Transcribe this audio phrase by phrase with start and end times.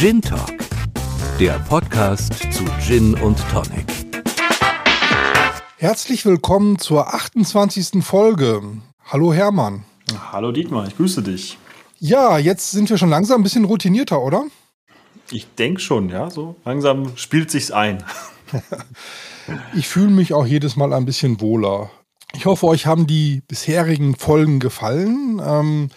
[0.00, 0.56] Gin Talk,
[1.38, 3.84] der Podcast zu Gin und Tonic.
[5.76, 8.02] Herzlich willkommen zur 28.
[8.02, 8.62] Folge.
[9.04, 9.84] Hallo Hermann.
[10.32, 11.58] Hallo Dietmar, ich grüße dich.
[11.98, 14.44] Ja, jetzt sind wir schon langsam ein bisschen routinierter, oder?
[15.30, 16.30] Ich denke schon, ja.
[16.30, 18.02] So langsam spielt sich's ein.
[19.76, 21.90] ich fühle mich auch jedes Mal ein bisschen wohler.
[22.32, 25.42] Ich hoffe, euch haben die bisherigen Folgen gefallen.
[25.44, 25.90] Ähm,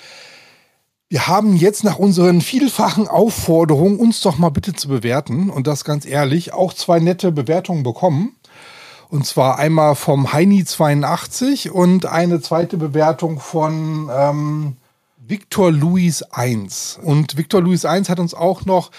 [1.13, 5.83] wir haben jetzt nach unseren vielfachen Aufforderungen, uns doch mal bitte zu bewerten, und das
[5.83, 8.35] ganz ehrlich, auch zwei nette Bewertungen bekommen.
[9.09, 14.77] Und zwar einmal vom Heini82 und eine zweite Bewertung von ähm,
[15.19, 17.01] Victor Louis 1.
[17.03, 18.89] Und Victor Louis 1 hat uns auch noch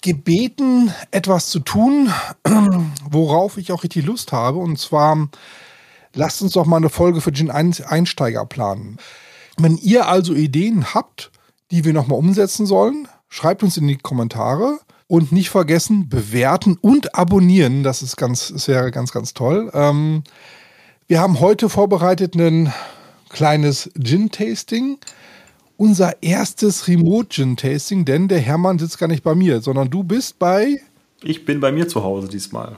[0.00, 2.10] gebeten, etwas zu tun,
[3.10, 4.60] worauf ich auch richtig Lust habe.
[4.60, 5.28] Und zwar
[6.14, 8.96] lasst uns doch mal eine Folge für Gin Einsteiger planen.
[9.56, 11.30] Wenn ihr also Ideen habt,
[11.70, 17.14] die wir nochmal umsetzen sollen, schreibt uns in die Kommentare und nicht vergessen, bewerten und
[17.14, 17.82] abonnieren.
[17.82, 19.70] Das ist ganz, das wäre ganz, ganz toll.
[19.74, 20.24] Ähm,
[21.06, 22.72] wir haben heute vorbereitet ein
[23.28, 24.98] kleines Gin-Tasting.
[25.76, 30.80] Unser erstes Remote-Gin-Tasting, denn der Hermann sitzt gar nicht bei mir, sondern du bist bei.
[31.22, 32.76] Ich bin bei mir zu Hause diesmal.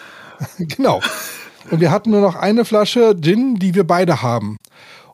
[0.58, 1.00] genau.
[1.70, 4.56] Und wir hatten nur noch eine Flasche Gin, die wir beide haben.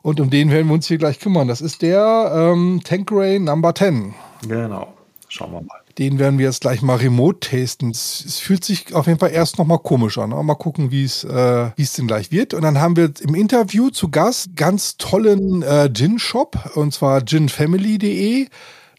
[0.07, 1.49] Und um den werden wir uns hier gleich kümmern.
[1.49, 4.13] Das ist der ähm, Tanqueray Number 10.
[4.47, 4.93] Genau.
[5.27, 5.81] Schauen wir mal.
[5.97, 7.89] Den werden wir jetzt gleich mal remote tasten.
[7.89, 10.29] Es, fühlt sich auf jeden Fall erst noch mal komisch an.
[10.29, 12.53] Mal gucken, wie es äh, wie es denn gleich wird.
[12.53, 18.47] Und dann haben wir im Interview zu Gast ganz tollen äh, Gin-Shop und zwar ginfamily.de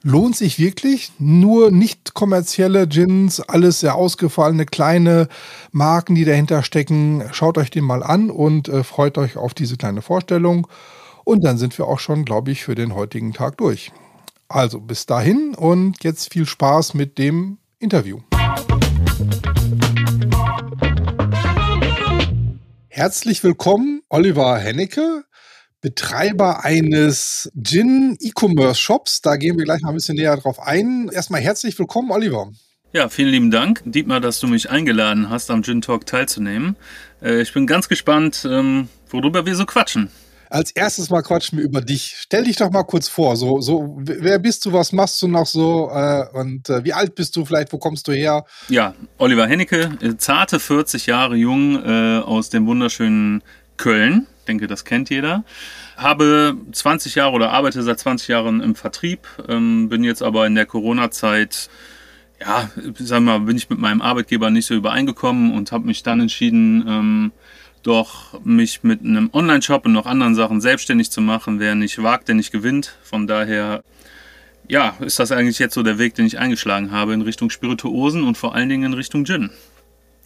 [0.02, 1.12] lohnt sich wirklich.
[1.18, 5.28] Nur nicht kommerzielle Gins, alles sehr ausgefallene kleine
[5.72, 7.24] Marken, die dahinter stecken.
[7.32, 10.66] Schaut euch den mal an und äh, freut euch auf diese kleine Vorstellung.
[11.28, 13.92] Und dann sind wir auch schon, glaube ich, für den heutigen Tag durch.
[14.48, 18.20] Also bis dahin und jetzt viel Spaß mit dem Interview.
[22.88, 25.24] Herzlich willkommen, Oliver Hennecke,
[25.82, 29.20] Betreiber eines Gin-E-Commerce-Shops.
[29.20, 31.10] Da gehen wir gleich mal ein bisschen näher drauf ein.
[31.12, 32.50] Erstmal herzlich willkommen, Oliver.
[32.94, 36.76] Ja, vielen lieben Dank, Dietmar, dass du mich eingeladen hast, am Gin Talk teilzunehmen.
[37.20, 40.10] Äh, ich bin ganz gespannt, ähm, worüber wir so quatschen.
[40.50, 42.16] Als erstes mal quatschen wir über dich.
[42.18, 43.36] Stell dich doch mal kurz vor.
[43.36, 44.72] So, so, wer bist du?
[44.72, 45.90] Was machst du noch so?
[45.92, 47.72] Äh, und äh, wie alt bist du vielleicht?
[47.72, 48.44] Wo kommst du her?
[48.68, 53.42] Ja, Oliver Hennecke, äh, zarte 40 Jahre jung äh, aus dem wunderschönen
[53.76, 54.26] Köln.
[54.40, 55.44] Ich denke, das kennt jeder.
[55.96, 59.28] Habe 20 Jahre oder arbeite seit 20 Jahren im Vertrieb.
[59.48, 61.68] Ähm, bin jetzt aber in der Corona-Zeit
[62.40, 66.02] ja, sagen wir mal, bin ich mit meinem Arbeitgeber nicht so übereingekommen und habe mich
[66.02, 67.32] dann entschieden, ähm,
[67.88, 71.58] doch mich mit einem Online-Shop und noch anderen Sachen selbstständig zu machen.
[71.58, 72.98] Wer nicht wagt, der nicht gewinnt.
[73.02, 73.82] Von daher,
[74.68, 78.24] ja, ist das eigentlich jetzt so der Weg, den ich eingeschlagen habe in Richtung Spirituosen
[78.24, 79.50] und vor allen Dingen in Richtung Gin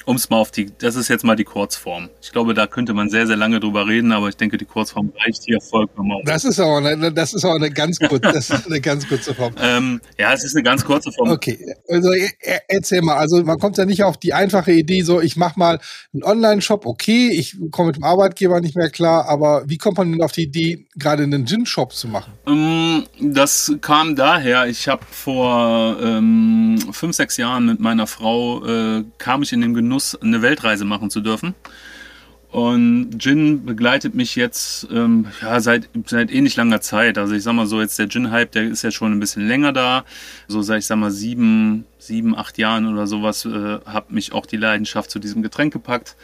[0.06, 2.08] um es mal auf die, das ist jetzt mal die Kurzform.
[2.20, 5.12] Ich glaube, da könnte man sehr, sehr lange drüber reden, aber ich denke, die Kurzform
[5.24, 6.22] reicht hier vollkommen aus.
[6.24, 9.34] Das ist aber eine, das ist aber eine ganz kurze, das ist eine ganz kurze
[9.34, 9.54] Form.
[9.60, 11.30] ähm, ja, es ist eine ganz kurze Form.
[11.30, 11.58] Okay,
[11.88, 15.20] also e, e, erzähl mal, also man kommt ja nicht auf die einfache Idee, so
[15.20, 15.78] ich mach mal
[16.12, 20.12] einen Online-Shop, okay, ich komme mit dem Arbeitgeber nicht mehr klar, aber wie kommt man
[20.12, 22.32] denn auf die Idee, gerade einen Gin-Shop zu machen?
[22.46, 29.04] Ähm, das kam daher, ich habe vor ähm, fünf, sechs Jahren mit meiner Frau, äh,
[29.18, 31.54] kam ich in den Genuss Genuss, eine Weltreise machen zu dürfen.
[32.50, 37.18] Und Gin begleitet mich jetzt ähm, ja, seit, seit ähnlich langer Zeit.
[37.18, 39.74] Also ich sag mal so, jetzt der Gin-Hype, der ist ja schon ein bisschen länger
[39.74, 40.04] da.
[40.48, 44.46] So seit, ich sag mal, sieben, sieben, acht Jahren oder sowas äh, hat mich auch
[44.46, 46.16] die Leidenschaft zu diesem Getränk gepackt.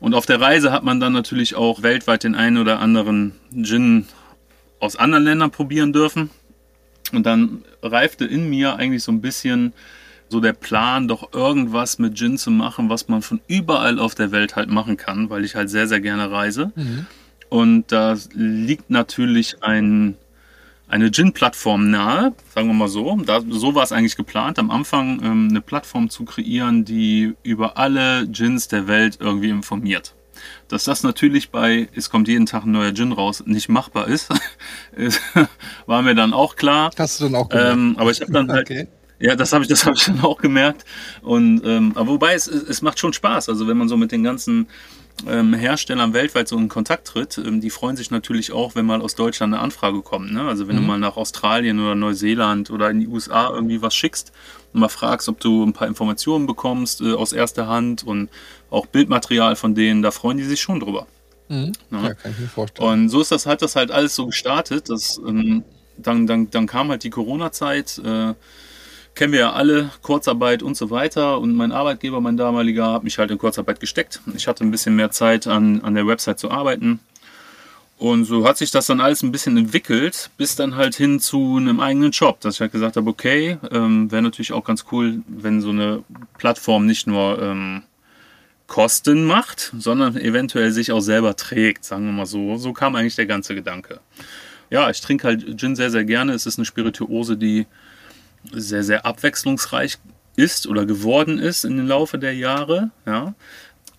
[0.00, 3.32] Und auf der Reise hat man dann natürlich auch weltweit den einen oder anderen
[3.62, 4.06] Gin
[4.78, 6.30] aus anderen Ländern probieren dürfen.
[7.12, 9.74] Und dann reifte in mir eigentlich so ein bisschen
[10.30, 14.30] so der Plan, doch irgendwas mit Gin zu machen, was man von überall auf der
[14.30, 16.72] Welt halt machen kann, weil ich halt sehr, sehr gerne reise.
[16.76, 17.06] Mhm.
[17.48, 20.16] Und da liegt natürlich ein,
[20.88, 23.16] eine Gin-Plattform nahe, sagen wir mal so.
[23.16, 27.76] Da, so war es eigentlich geplant, am Anfang ähm, eine Plattform zu kreieren, die über
[27.76, 30.14] alle Gins der Welt irgendwie informiert.
[30.68, 34.28] Dass das natürlich bei Es kommt jeden Tag ein neuer Gin raus nicht machbar ist,
[35.86, 36.92] war mir dann auch klar.
[36.96, 37.72] Hast du dann auch gemacht?
[37.72, 38.86] Ähm, aber ich habe dann halt, okay.
[39.20, 40.84] Ja, das habe ich, das ich dann auch gemerkt.
[41.22, 43.48] Und ähm, aber wobei es, es macht schon Spaß.
[43.48, 44.66] Also wenn man so mit den ganzen
[45.28, 49.02] ähm, Herstellern weltweit so in Kontakt tritt, ähm, die freuen sich natürlich auch, wenn mal
[49.02, 50.32] aus Deutschland eine Anfrage kommt.
[50.32, 50.42] Ne?
[50.42, 50.80] Also wenn mhm.
[50.80, 54.32] du mal nach Australien oder Neuseeland oder in die USA irgendwie was schickst
[54.72, 58.30] und mal fragst, ob du ein paar Informationen bekommst äh, aus erster Hand und
[58.70, 61.06] auch Bildmaterial von denen, da freuen die sich schon drüber.
[61.48, 61.72] Mhm.
[61.90, 62.88] Ja, ja kann ich mir vorstellen.
[62.88, 64.88] Und so ist das halt das halt alles so gestartet.
[64.88, 65.64] Dass, ähm,
[65.98, 68.00] dann, dann, dann kam halt die Corona-Zeit.
[68.02, 68.34] Äh,
[69.14, 71.38] kennen wir ja alle, Kurzarbeit und so weiter.
[71.40, 74.20] Und mein Arbeitgeber, mein damaliger, hat mich halt in Kurzarbeit gesteckt.
[74.34, 77.00] Ich hatte ein bisschen mehr Zeit an, an der Website zu arbeiten.
[78.00, 81.58] Und so hat sich das dann alles ein bisschen entwickelt, bis dann halt hin zu
[81.58, 85.20] einem eigenen Job, dass ich halt gesagt habe, okay, ähm, wäre natürlich auch ganz cool,
[85.28, 86.02] wenn so eine
[86.38, 87.82] Plattform nicht nur ähm,
[88.66, 92.56] Kosten macht, sondern eventuell sich auch selber trägt, sagen wir mal so.
[92.56, 94.00] So kam eigentlich der ganze Gedanke.
[94.70, 96.32] Ja, ich trinke halt Gin sehr, sehr gerne.
[96.32, 97.66] Es ist eine Spirituose, die
[98.52, 99.98] sehr, sehr abwechslungsreich
[100.36, 102.90] ist oder geworden ist in den Laufe der Jahre.
[103.06, 103.34] Ja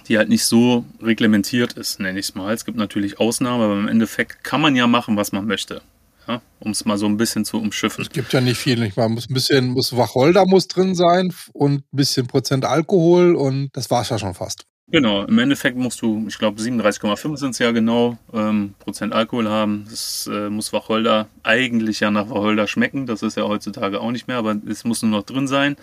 [0.07, 2.53] die halt nicht so reglementiert ist, nenne ich es mal.
[2.53, 5.81] Es gibt natürlich Ausnahmen, aber im Endeffekt kann man ja machen, was man möchte.
[6.27, 8.03] Ja, um es mal so ein bisschen zu umschiffen.
[8.03, 8.79] Es gibt ja nicht viel.
[8.79, 9.09] Nicht mal.
[9.09, 13.89] Muss ein bisschen muss Wacholder muss drin sein und ein bisschen Prozent Alkohol und das
[13.89, 14.65] war es ja schon fast.
[14.91, 19.47] Genau, im Endeffekt musst du, ich glaube 37,5 sind es ja genau, ähm, Prozent Alkohol
[19.47, 19.85] haben.
[19.89, 23.05] Das äh, muss Wacholder eigentlich ja nach Wacholder schmecken.
[23.05, 25.77] Das ist ja heutzutage auch nicht mehr, aber es muss nur noch drin sein.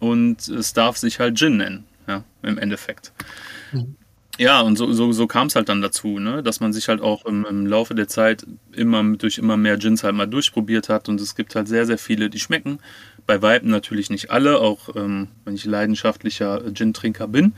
[0.00, 3.12] Und es darf sich halt Gin nennen ja, im Endeffekt.
[3.72, 3.96] Mhm.
[4.38, 6.42] Ja, und so, so, so kam es halt dann dazu, ne?
[6.42, 10.04] dass man sich halt auch im, im, Laufe der Zeit immer durch immer mehr Gins
[10.04, 12.78] halt mal durchprobiert hat und es gibt halt sehr, sehr viele, die schmecken.
[13.26, 17.52] Bei Weiben natürlich nicht alle, auch ähm, wenn ich leidenschaftlicher Gin-Trinker bin.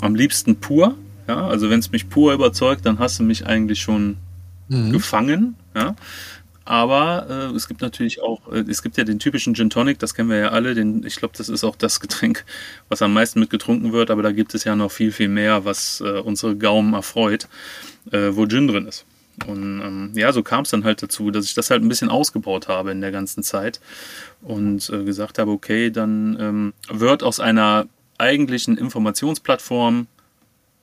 [0.00, 0.94] Am liebsten pur,
[1.28, 4.16] ja, also wenn es mich pur überzeugt, dann hast du mich eigentlich schon
[4.68, 4.92] mhm.
[4.92, 5.96] gefangen, ja.
[6.66, 10.14] Aber äh, es gibt natürlich auch, äh, es gibt ja den typischen Gin Tonic, das
[10.14, 10.74] kennen wir ja alle.
[10.74, 12.44] Den, ich glaube, das ist auch das Getränk,
[12.88, 14.10] was am meisten mitgetrunken wird.
[14.10, 17.46] Aber da gibt es ja noch viel, viel mehr, was äh, unsere Gaumen erfreut,
[18.10, 19.04] äh, wo Gin drin ist.
[19.46, 22.08] Und ähm, ja, so kam es dann halt dazu, dass ich das halt ein bisschen
[22.08, 23.80] ausgebaut habe in der ganzen Zeit
[24.42, 27.86] und äh, gesagt habe, okay, dann ähm, wird aus einer
[28.18, 30.06] eigentlichen Informationsplattform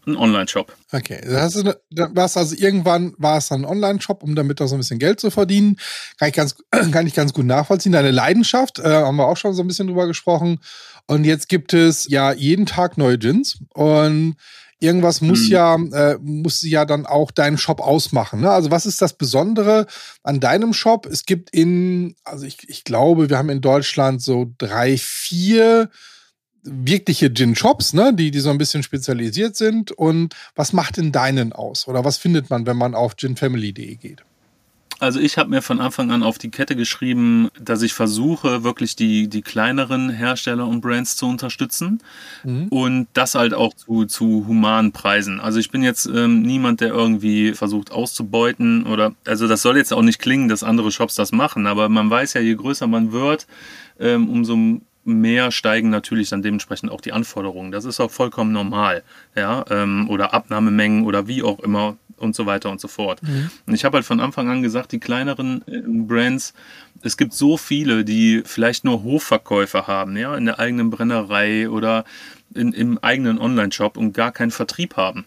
[0.06, 0.74] ein Online-Shop.
[0.92, 4.76] Okay, das ist, was also irgendwann war es dann ein Online-Shop, um damit auch so
[4.76, 5.78] ein bisschen Geld zu verdienen.
[6.18, 6.56] Kann ich ganz,
[6.92, 7.94] kann ich ganz gut nachvollziehen.
[7.94, 10.60] Deine Leidenschaft, äh, haben wir auch schon so ein bisschen drüber gesprochen.
[11.08, 14.36] Und jetzt gibt es ja jeden Tag neue Gins und
[14.80, 15.52] irgendwas muss hm.
[15.52, 18.42] ja, äh, muss ja dann auch deinen Shop ausmachen.
[18.42, 18.52] Ne?
[18.52, 19.88] Also was ist das Besondere
[20.24, 21.06] an deinem Shop?
[21.06, 25.90] Es gibt in, also ich, ich glaube, wir haben in Deutschland so drei, vier
[26.64, 29.92] wirkliche Gin-Shops, ne, die, die so ein bisschen spezialisiert sind.
[29.92, 31.88] Und was macht denn deinen aus?
[31.88, 34.24] Oder was findet man, wenn man auf ginfamily.de geht?
[35.00, 38.96] Also ich habe mir von Anfang an auf die Kette geschrieben, dass ich versuche, wirklich
[38.96, 42.02] die, die kleineren Hersteller und Brands zu unterstützen
[42.46, 42.68] mhm.
[42.70, 45.42] und das halt auch zu, zu humanen Preisen.
[45.42, 49.92] Also ich bin jetzt ähm, niemand, der irgendwie versucht auszubeuten oder, also das soll jetzt
[49.92, 53.12] auch nicht klingen, dass andere Shops das machen, aber man weiß ja, je größer man
[53.12, 53.46] wird,
[54.00, 57.72] ähm, umso mehr steigen natürlich dann dementsprechend auch die Anforderungen.
[57.72, 59.04] Das ist auch vollkommen normal,
[59.36, 63.22] ja, ähm, oder Abnahmemengen oder wie auch immer und so weiter und so fort.
[63.22, 63.52] Mhm.
[63.66, 66.54] Und ich habe halt von Anfang an gesagt, die kleineren äh, Brands,
[67.02, 72.06] es gibt so viele, die vielleicht nur Hofverkäufer haben, ja, in der eigenen Brennerei oder
[72.54, 75.26] in, im eigenen Online-Shop und gar keinen Vertrieb haben,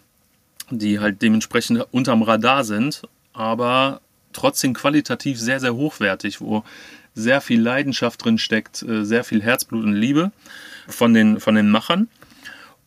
[0.70, 3.02] die halt dementsprechend unterm Radar sind,
[3.32, 4.00] aber
[4.32, 6.64] trotzdem qualitativ sehr, sehr hochwertig, wo
[7.16, 10.30] sehr viel Leidenschaft drin steckt, äh, sehr viel Herzblut und Liebe
[10.86, 12.08] von den, von den Machern.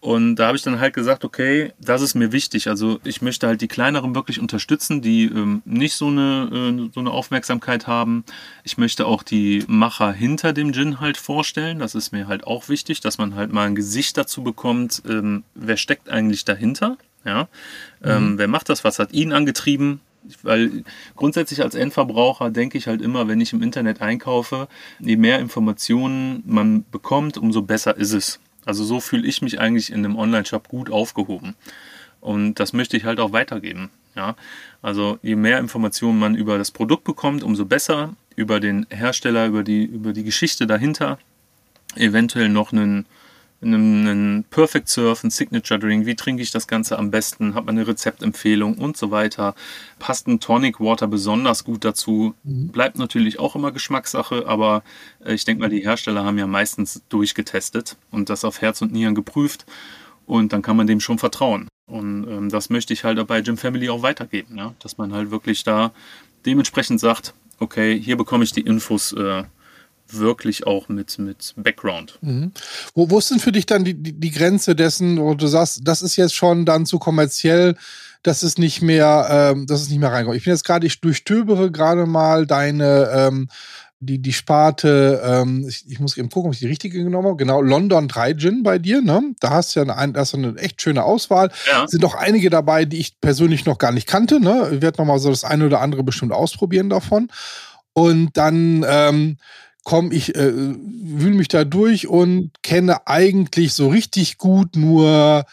[0.02, 2.70] Und da habe ich dann halt gesagt, okay, das ist mir wichtig.
[2.70, 7.02] Also ich möchte halt die kleineren wirklich unterstützen, die ähm, nicht so eine, äh, so
[7.02, 8.24] eine Aufmerksamkeit haben.
[8.64, 11.80] Ich möchte auch die Macher hinter dem Gin halt vorstellen.
[11.80, 15.44] Das ist mir halt auch wichtig, dass man halt mal ein Gesicht dazu bekommt, ähm,
[15.54, 16.98] wer steckt eigentlich dahinter.
[17.26, 17.50] Ja,
[18.02, 18.38] ähm, mhm.
[18.38, 18.86] wer macht das?
[18.86, 20.00] Was hat ihn angetrieben?
[20.44, 20.84] Weil
[21.16, 24.68] grundsätzlich als Endverbraucher denke ich halt immer, wenn ich im Internet einkaufe,
[25.00, 28.40] je mehr Informationen man bekommt, umso besser ist es.
[28.66, 31.56] Also so fühle ich mich eigentlich in einem Online-Shop gut aufgehoben.
[32.22, 33.90] Und das möchte ich halt auch weitergeben.
[34.16, 34.36] Ja?
[34.82, 38.16] Also je mehr Informationen man über das Produkt bekommt, umso besser.
[38.36, 41.18] Über den Hersteller, über die, über die Geschichte dahinter.
[41.96, 43.06] Eventuell noch einen
[43.62, 47.66] einen, einen Perfect Surf, ein Signature Drink, wie trinke ich das Ganze am besten, hat
[47.66, 49.56] man eine Rezeptempfehlung und so weiter.
[50.00, 52.34] Passt ein Tonic Water besonders gut dazu.
[52.44, 52.70] Mhm.
[52.70, 54.84] Bleibt natürlich auch immer Geschmackssache, aber
[55.24, 58.92] äh, ich denke mal, die Hersteller haben ja meistens durchgetestet und das auf Herz und
[58.92, 59.66] Nieren geprüft
[60.26, 61.68] und dann kann man dem schon vertrauen.
[61.88, 64.74] Und ähm, das möchte ich halt bei Gym Family auch weitergeben, ja?
[64.80, 65.92] dass man halt wirklich da
[66.46, 69.44] dementsprechend sagt, okay, hier bekomme ich die Infos äh,
[70.14, 72.18] wirklich auch mit, mit Background.
[72.22, 72.52] Mhm.
[72.94, 75.82] Wo, wo ist denn für dich dann die, die, die Grenze dessen, wo du sagst,
[75.84, 77.76] das ist jetzt schon dann zu kommerziell,
[78.24, 80.38] dass es nicht mehr, ähm, dass es nicht mehr reinkommt.
[80.38, 83.50] Ich bin jetzt gerade, ich durchstöbere gerade mal deine ähm,
[84.02, 87.36] die, die Sparte, ähm, ich, ich muss eben gucken, ob ich die richtige genommen habe.
[87.36, 89.36] Genau, London 3 Gin bei dir, ne?
[89.42, 91.52] Da hast du ja eine, das eine echt schöne Auswahl.
[91.70, 91.86] Ja.
[91.86, 94.70] Sind auch einige dabei, die ich persönlich noch gar nicht kannte, ne?
[94.74, 97.30] Ich werde nochmal so das eine oder andere bestimmt ausprobieren davon.
[97.92, 99.38] Und dann ähm,
[99.84, 105.46] komm, ich äh, wühle mich da durch und kenne eigentlich so richtig gut nur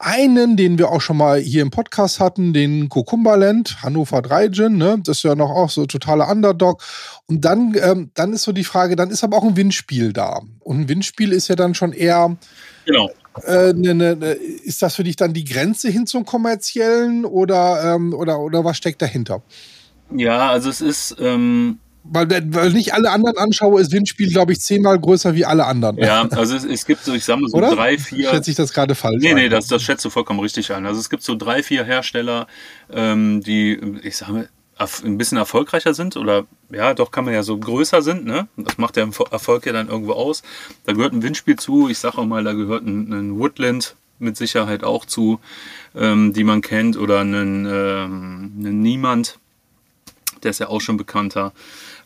[0.00, 4.78] einen, den wir auch schon mal hier im Podcast hatten, den Kokumbaland, Hannover 3 Gin,
[4.78, 4.98] ne?
[5.04, 6.82] Das ist ja noch auch so totaler Underdog.
[7.26, 10.40] Und dann, ähm, dann ist so die Frage, dann ist aber auch ein Windspiel da.
[10.60, 12.34] Und ein Windspiel ist ja dann schon eher.
[12.86, 13.10] Genau.
[13.44, 17.94] Äh, ne, ne, ne, ist das für dich dann die Grenze hin zum kommerziellen oder,
[17.94, 19.42] ähm, oder, oder was steckt dahinter?
[20.16, 21.16] Ja, also es ist.
[21.20, 25.66] Ähm weil, weil nicht alle anderen anschaue, ist Windspiel, glaube ich, zehnmal größer wie alle
[25.66, 25.98] anderen.
[25.98, 27.74] Ja, also es, es gibt so, ich sage mal so Oder?
[27.74, 28.30] drei, vier.
[28.30, 29.22] Schätze ich das gerade falsch?
[29.22, 29.36] Nee, ein?
[29.36, 30.86] nee, das, das schätzt du vollkommen richtig ein.
[30.86, 32.46] Also es gibt so drei, vier Hersteller,
[32.92, 34.48] ähm, die, ich sage mal,
[35.04, 38.48] ein bisschen erfolgreicher sind oder ja, doch kann man ja so größer sind, ne?
[38.56, 40.42] Das macht der Erfolg ja dann irgendwo aus.
[40.86, 44.38] Da gehört ein Windspiel zu, ich sage auch mal, da gehört ein, ein Woodland mit
[44.38, 45.38] Sicherheit auch zu,
[45.94, 49.38] ähm, die man kennt, oder einen, ähm, einen Niemand,
[50.42, 51.52] der ist ja auch schon bekannter.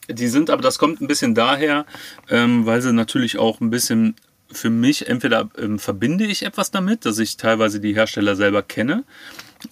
[0.09, 1.87] Die sind, aber das kommt ein bisschen daher,
[2.29, 4.15] ähm, weil sie natürlich auch ein bisschen
[4.53, 9.05] für mich, entweder ähm, verbinde ich etwas damit, dass ich teilweise die Hersteller selber kenne,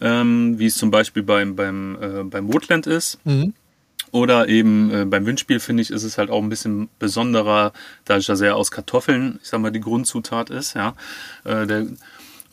[0.00, 3.18] ähm, wie es zum Beispiel beim, beim, äh, beim Woodland ist.
[3.24, 3.54] Mhm.
[4.10, 7.72] Oder eben äh, beim Windspiel, finde ich, ist es halt auch ein bisschen besonderer,
[8.04, 10.94] da ich ja sehr aus Kartoffeln, ich sag mal, die Grundzutat ist, ja.
[11.44, 11.86] Äh, der,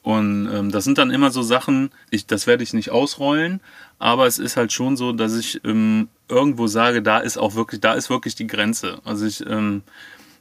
[0.02, 3.60] und ähm, das sind dann immer so Sachen, ich, das werde ich nicht ausrollen,
[4.00, 7.82] aber es ist halt schon so, dass ich ähm, irgendwo sage, da ist auch wirklich,
[7.82, 9.00] da ist wirklich die Grenze.
[9.04, 9.82] Also ich, ähm,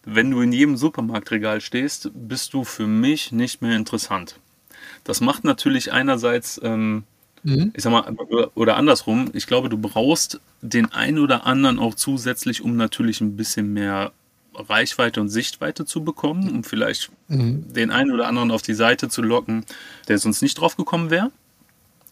[0.05, 4.37] wenn du in jedem Supermarktregal stehst, bist du für mich nicht mehr interessant.
[5.05, 7.05] Das macht natürlich einerseits, ähm,
[7.45, 7.73] Mhm.
[7.75, 8.05] ich sag mal,
[8.57, 13.37] oder, andersrum, ich glaube, du brauchst den einen oder anderen auch zusätzlich, um natürlich ein
[13.37, 14.11] bisschen mehr
[14.55, 17.73] Reichweite und Sichtweite zu bekommen, um vielleicht Mhm.
[17.73, 19.65] den einen oder anderen auf die Seite zu locken,
[20.09, 21.31] der sonst nicht drauf gekommen wäre.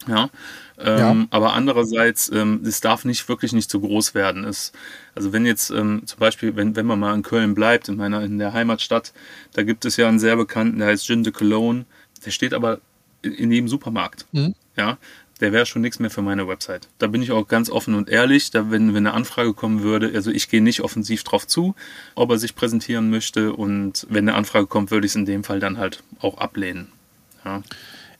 [0.07, 0.29] Ja.
[0.79, 1.27] Ähm, Ja.
[1.31, 4.43] Aber andererseits, ähm, es darf nicht wirklich nicht zu groß werden.
[4.43, 4.71] Es,
[5.15, 8.21] also wenn jetzt ähm, zum Beispiel, wenn, wenn man mal in Köln bleibt, in meiner
[8.23, 9.13] in der Heimatstadt,
[9.53, 11.85] da gibt es ja einen sehr bekannten, der heißt Gin de Cologne.
[12.25, 12.79] Der steht aber
[13.21, 14.25] in, in jedem Supermarkt.
[14.31, 14.53] Mhm.
[14.75, 14.97] Ja.
[15.39, 16.87] Der wäre schon nichts mehr für meine Website.
[16.97, 18.49] Da bin ich auch ganz offen und ehrlich.
[18.49, 21.75] Da, wenn, wenn eine Anfrage kommen würde, also ich gehe nicht offensiv drauf zu,
[22.15, 23.53] ob er sich präsentieren möchte.
[23.53, 26.87] Und wenn eine Anfrage kommt, würde ich es in dem Fall dann halt auch ablehnen.
[27.45, 27.61] Ja.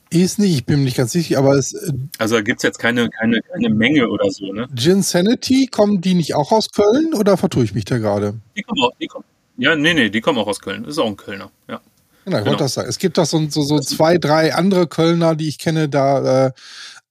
[0.10, 2.64] Ist nicht, ich bin mir nicht ganz sicher, aber es, äh, Also da gibt es
[2.64, 4.68] jetzt keine, keine, keine Menge oder so, ne?
[4.76, 8.36] Gin Sanity, kommen die nicht auch aus Köln oder vertue ich mich da gerade?
[8.56, 9.26] Die kommen auch, die kommen.
[9.58, 10.84] Ja, nee, nee, die kommen auch aus Köln.
[10.84, 11.82] Das ist auch ein Kölner, ja.
[12.26, 12.52] Genau, ich Genau.
[12.52, 12.90] wollte das sagen.
[12.90, 16.52] Es gibt doch so, so, so zwei, drei andere Kölner, die ich kenne, da, äh,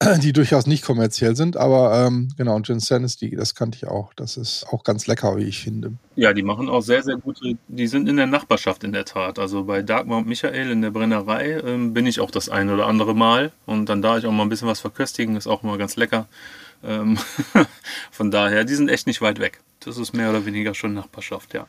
[0.23, 4.13] die durchaus nicht kommerziell sind, aber ähm, genau, und Gin Sanity, das kannte ich auch.
[4.15, 5.93] Das ist auch ganz lecker, wie ich finde.
[6.17, 9.39] Ja, die machen auch sehr, sehr gute, die sind in der Nachbarschaft in der Tat.
[9.39, 12.87] Also bei Dagmar und Michael in der Brennerei ähm, bin ich auch das ein oder
[12.87, 13.53] andere Mal.
[13.65, 16.29] Und dann da ich auch mal ein bisschen was verköstigen, ist auch immer ganz lecker.
[16.85, 17.19] Ähm,
[18.11, 19.61] von daher, die sind echt nicht weit weg.
[19.81, 21.67] Das ist mehr oder weniger schon Nachbarschaft, ja.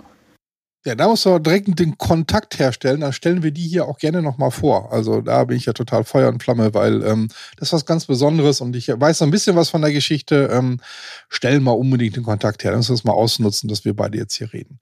[0.88, 3.02] Ja, da muss man direkt den Kontakt herstellen.
[3.02, 4.94] Dann stellen wir die hier auch gerne nochmal vor.
[4.94, 7.28] Also da bin ich ja total Feuer und Flamme, weil ähm,
[7.58, 10.50] das ist was ganz Besonderes und ich weiß noch ein bisschen was von der Geschichte.
[10.50, 10.80] Ähm,
[11.28, 12.72] stellen mal unbedingt den Kontakt her.
[12.72, 14.80] Dann müssen wir es mal ausnutzen, dass wir beide jetzt hier reden.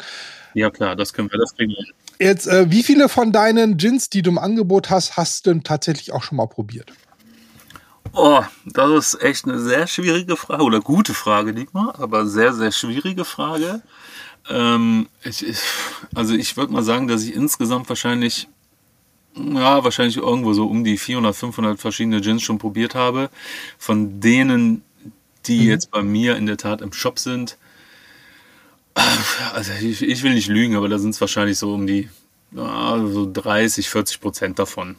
[0.54, 1.84] Ja, klar, das können wir, das kriegen wir.
[2.24, 5.64] Jetzt, äh, wie viele von deinen Gins, die du im Angebot hast, hast du denn
[5.64, 6.94] tatsächlich auch schon mal probiert?
[8.14, 12.72] Oh, das ist echt eine sehr schwierige Frage oder gute Frage, Dietmar, aber sehr, sehr
[12.72, 13.82] schwierige Frage.
[14.50, 15.60] Ähm, ich, ich,
[16.14, 18.48] also ich würde mal sagen, dass ich insgesamt wahrscheinlich,
[19.36, 23.30] ja, wahrscheinlich irgendwo so um die 400, 500 verschiedene Gins schon probiert habe.
[23.78, 24.84] Von denen,
[25.48, 25.68] die Mhm.
[25.70, 27.58] jetzt bei mir in der Tat im Shop sind,
[29.54, 32.10] also ich, ich will nicht lügen, aber da sind es wahrscheinlich so um die
[32.52, 34.96] ja, so 30, 40 Prozent davon.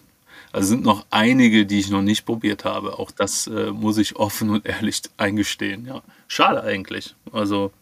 [0.53, 2.99] Also sind noch einige, die ich noch nicht probiert habe.
[2.99, 5.87] Auch das äh, muss ich offen und ehrlich eingestehen.
[5.87, 7.15] Ja, schade eigentlich.
[7.33, 7.73] Also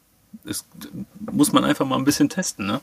[0.45, 0.65] es
[1.33, 2.67] muss man einfach mal ein bisschen testen.
[2.67, 2.81] Ne?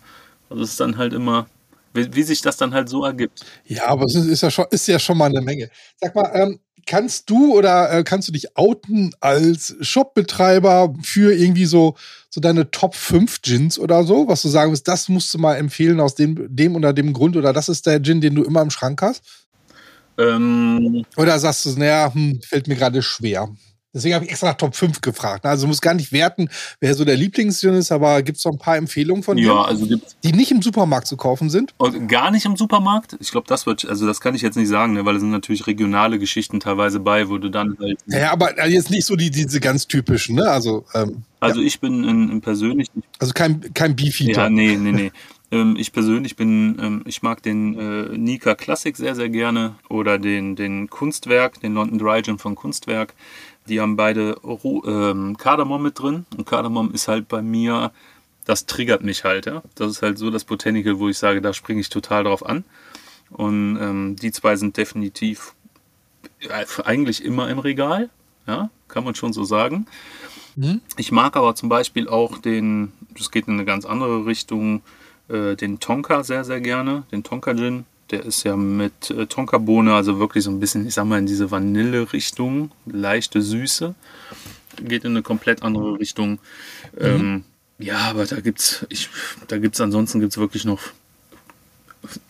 [0.49, 1.47] Also es ist dann halt immer,
[1.93, 3.45] wie, wie sich das dann halt so ergibt.
[3.65, 5.69] Ja, aber es ist, ist, ja, schon, ist ja schon mal eine Menge.
[5.99, 11.65] Sag mal, ähm, kannst du oder äh, kannst du dich outen als Shopbetreiber für irgendwie
[11.65, 11.95] so,
[12.29, 15.55] so deine Top 5 Gins oder so, was du sagen willst, das musst du mal
[15.55, 18.61] empfehlen aus dem, dem oder dem Grund oder das ist der Gin, den du immer
[18.61, 19.23] im Schrank hast?
[20.17, 23.49] Ähm, Oder sagst du, naja, hm, fällt mir gerade schwer.
[23.93, 25.45] Deswegen habe ich extra nach Top 5 gefragt.
[25.45, 28.53] Also du musst gar nicht werten, wer so der Lieblingsgin ist, aber gibt es noch
[28.53, 29.85] ein paar Empfehlungen von dir, ja, also
[30.23, 31.73] die nicht im Supermarkt zu kaufen sind?
[31.77, 33.17] Und gar nicht im Supermarkt.
[33.19, 35.31] Ich glaube, das wird, also das kann ich jetzt nicht sagen, ne, weil da sind
[35.31, 37.99] natürlich regionale Geschichten teilweise bei, wo du dann halt.
[38.05, 40.49] Naja, aber jetzt nicht so die, diese ganz typischen, ne?
[40.49, 42.87] Also, ähm, Also ich bin in, in persönlich
[43.19, 44.43] also kein, kein Beefeater.
[44.43, 45.11] Ja, nee, nee, nee.
[45.51, 50.17] ähm, ich persönlich bin, ähm, ich mag den äh, Nika Classic sehr, sehr gerne oder
[50.17, 53.13] den, den Kunstwerk, den London Dry Gin von Kunstwerk.
[53.71, 57.91] Die haben beide Ro ähm, Kardamom mit drin und Kardamom ist halt bei mir
[58.45, 59.45] das triggert mich halt.
[59.45, 59.63] Ja?
[59.75, 62.63] Das ist halt so das Botanical, wo ich sage, da springe ich total drauf an.
[63.29, 65.53] Und ähm, die zwei sind definitiv
[66.83, 68.09] eigentlich immer im Regal,
[68.47, 69.85] ja, kann man schon so sagen.
[70.55, 70.81] Mhm.
[70.97, 74.81] Ich mag aber zum Beispiel auch den, das geht in eine ganz andere Richtung,
[75.29, 77.85] äh, den Tonka sehr, sehr gerne, den Tonka Gin.
[78.11, 81.25] Der ist ja mit äh, Tonka-Bohne, also wirklich so ein bisschen, ich sag mal, in
[81.25, 83.95] diese Vanille-Richtung, leichte Süße.
[84.83, 86.39] Geht in eine komplett andere Richtung.
[86.93, 86.99] Mhm.
[86.99, 87.43] Ähm,
[87.79, 89.09] ja, aber da gibt's, ich,
[89.47, 90.81] da gibt's ansonsten gibt's wirklich noch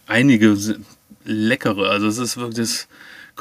[0.06, 0.58] einige
[1.26, 1.90] leckere.
[1.90, 2.88] Also es ist wirklich, das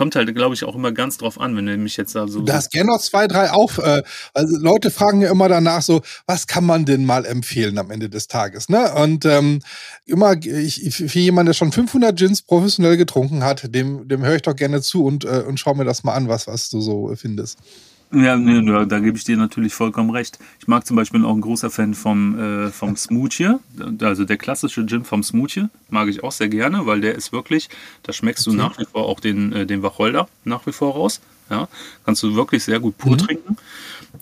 [0.00, 2.40] kommt halt, glaube ich, auch immer ganz drauf an, wenn du mich jetzt da so.
[2.40, 3.76] Da hast gerne noch zwei, drei auf.
[3.76, 4.02] Äh,
[4.32, 8.08] also Leute fragen ja immer danach so, was kann man denn mal empfehlen am Ende
[8.08, 8.70] des Tages?
[8.70, 8.94] Ne?
[8.94, 9.60] Und ähm,
[10.06, 14.42] immer, ich, für jemanden, der schon 500 Gins professionell getrunken hat, dem, dem höre ich
[14.42, 17.12] doch gerne zu und, äh, und schau mir das mal an, was, was du so
[17.14, 17.58] findest.
[18.12, 20.40] Ja, nee, da, da gebe ich dir natürlich vollkommen recht.
[20.58, 23.54] Ich mag zum Beispiel auch ein großer Fan vom, äh, vom Smoothie,
[24.00, 27.68] also der klassische Gin vom Smoothie, mag ich auch sehr gerne, weil der ist wirklich,
[28.02, 31.20] da schmeckst du nach wie vor auch den, äh, den Wacholder nach wie vor raus.
[31.50, 31.68] Ja,
[32.04, 33.18] kannst du wirklich sehr gut pur mhm.
[33.18, 33.56] trinken.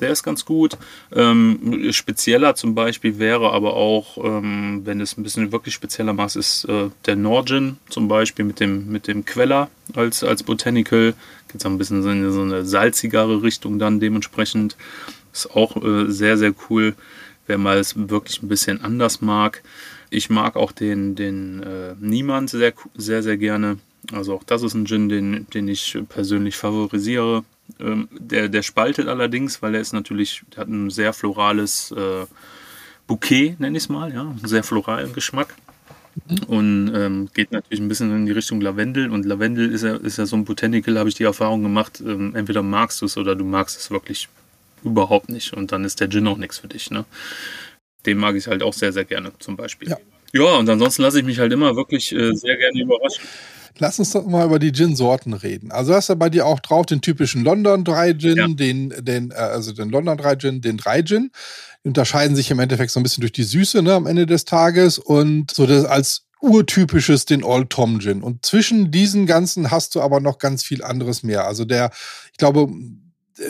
[0.00, 0.76] Der ist ganz gut.
[1.12, 6.36] Ähm, spezieller zum Beispiel wäre aber auch, ähm, wenn es ein bisschen wirklich spezieller machst,
[6.36, 11.14] ist äh, der Norgin zum Beispiel mit dem, mit dem Queller als, als Botanical.
[11.48, 14.76] Geht es ein bisschen so in so eine salzigere Richtung dann dementsprechend.
[15.32, 16.94] Ist auch äh, sehr, sehr cool,
[17.46, 19.62] wer mal es wirklich ein bisschen anders mag.
[20.10, 23.78] Ich mag auch den, den äh, Niemand sehr, sehr, sehr gerne.
[24.12, 27.44] Also auch das ist ein Gin, den, den ich persönlich favorisiere.
[27.78, 32.26] Ähm, der, der spaltet allerdings, weil er ist natürlich, der hat ein sehr florales äh,
[33.06, 35.54] Bouquet, nenne ich es mal, ja, einen sehr floralen Geschmack.
[36.46, 39.10] Und ähm, geht natürlich ein bisschen in die Richtung Lavendel.
[39.10, 42.02] Und Lavendel ist ja, ist ja so ein Botanical, habe ich die Erfahrung gemacht.
[42.04, 44.28] Ähm, entweder magst du es oder du magst es wirklich
[44.82, 45.52] überhaupt nicht.
[45.52, 46.90] Und dann ist der Gin auch nichts für dich.
[46.90, 47.04] Ne?
[48.04, 49.90] Den mag ich halt auch sehr, sehr gerne zum Beispiel.
[49.90, 49.98] Ja,
[50.32, 53.22] ja und ansonsten lasse ich mich halt immer wirklich äh, sehr gerne überraschen.
[53.80, 55.70] Lass uns doch mal über die Gin-Sorten reden.
[55.70, 58.48] Also hast du bei dir auch drauf den typischen London Dry Gin, ja.
[58.48, 61.30] den, den, äh, also den London Dry Gin, den Dry Gin.
[61.84, 64.44] Die unterscheiden sich im Endeffekt so ein bisschen durch die Süße ne, am Ende des
[64.44, 68.22] Tages und so das als urtypisches den Old Tom Gin.
[68.22, 71.46] Und zwischen diesen ganzen hast du aber noch ganz viel anderes mehr.
[71.46, 71.90] Also der,
[72.32, 72.68] ich glaube,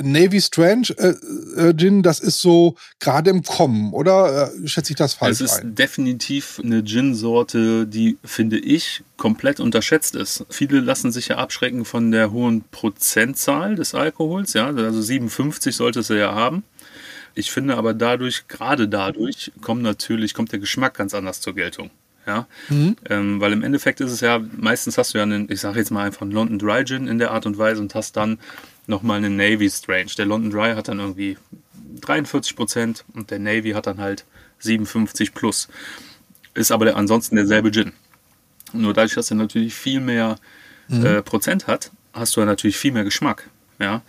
[0.03, 4.97] Navy Strange äh, äh, Gin, das ist so gerade im Kommen, oder äh, schätze ich
[4.97, 5.41] das falsch?
[5.41, 5.75] Es ist ein?
[5.75, 10.45] definitiv eine Gin-Sorte, die, finde ich, komplett unterschätzt ist.
[10.51, 16.01] Viele lassen sich ja abschrecken von der hohen Prozentzahl des Alkohols, ja, also 57 sollte
[16.01, 16.65] es ja haben.
[17.35, 21.91] Ich finde aber dadurch, gerade dadurch, kommt natürlich, kommt der Geschmack ganz anders zur Geltung.
[22.27, 22.47] Ja?
[22.69, 22.97] Mhm.
[23.09, 25.91] Ähm, weil im Endeffekt ist es ja, meistens hast du ja einen, ich sage jetzt
[25.91, 28.39] mal einfach einen London Dry Gin in der Art und Weise und hast dann
[28.89, 30.11] nochmal eine Navy Strange.
[30.17, 31.37] Der London Dry hat dann irgendwie
[32.01, 34.25] 43 Prozent und der Navy hat dann halt
[34.61, 35.69] 57 plus.
[36.55, 37.93] Ist aber der, ansonsten derselbe Gin.
[38.73, 40.37] Nur dadurch, dass er natürlich viel mehr
[40.89, 41.07] mhm.
[41.07, 43.49] äh, Prozent hat, hast du ja natürlich viel mehr Geschmack.
[43.79, 44.03] Ja.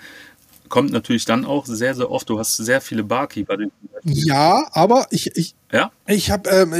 [0.67, 3.57] Kommt natürlich dann auch sehr, sehr oft, du hast sehr viele Barkeeper.
[4.03, 5.91] Ja, aber ich, ich, ja?
[6.05, 6.73] ich habe, ähm,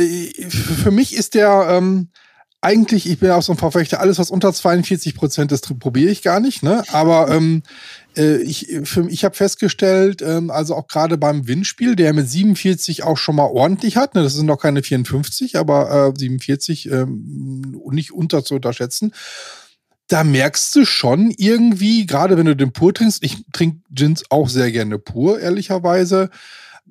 [0.51, 2.09] für mich ist der, ähm,
[2.61, 6.21] eigentlich, ich bin auch so ein Verfechter, alles, was unter 42 Prozent ist, probiere ich
[6.21, 6.61] gar nicht.
[6.61, 6.83] Ne?
[6.91, 7.63] Aber ähm,
[8.17, 13.03] äh, ich, für, ich habe festgestellt, ähm, also auch gerade beim Windspiel, der mit 47
[13.03, 14.23] auch schon mal ordentlich hat, ne?
[14.23, 19.13] das sind noch keine 54, aber äh, 47 ähm, nicht unter zu unterschätzen.
[20.07, 24.49] Da merkst du schon irgendwie, gerade wenn du den pur trinkst, ich trinke Gins auch
[24.49, 26.29] sehr gerne pur, ehrlicherweise,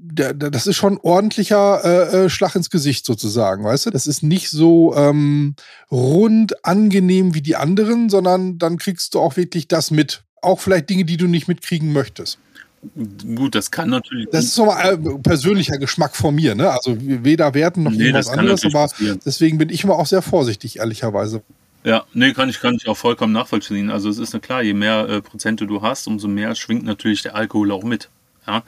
[0.01, 3.91] das ist schon ordentlicher äh, äh, Schlag ins Gesicht sozusagen, weißt du?
[3.91, 5.55] Das ist nicht so ähm,
[5.91, 10.23] rund, angenehm wie die anderen, sondern dann kriegst du auch wirklich das mit.
[10.41, 12.39] Auch vielleicht Dinge, die du nicht mitkriegen möchtest.
[13.35, 14.29] Gut, das kann natürlich.
[14.31, 16.71] Das ist so ein äh, persönlicher Geschmack von mir, ne?
[16.71, 19.19] Also weder werten noch nee, irgendwas anderes, aber passieren.
[19.25, 21.43] deswegen bin ich immer auch sehr vorsichtig, ehrlicherweise.
[21.83, 23.91] Ja, nee, kann ich, kann ich auch vollkommen nachvollziehen.
[23.91, 27.23] Also es ist eine klar, je mehr äh, Prozente du hast, umso mehr schwingt natürlich
[27.23, 28.11] der Alkohol auch mit.
[28.47, 28.63] Ja.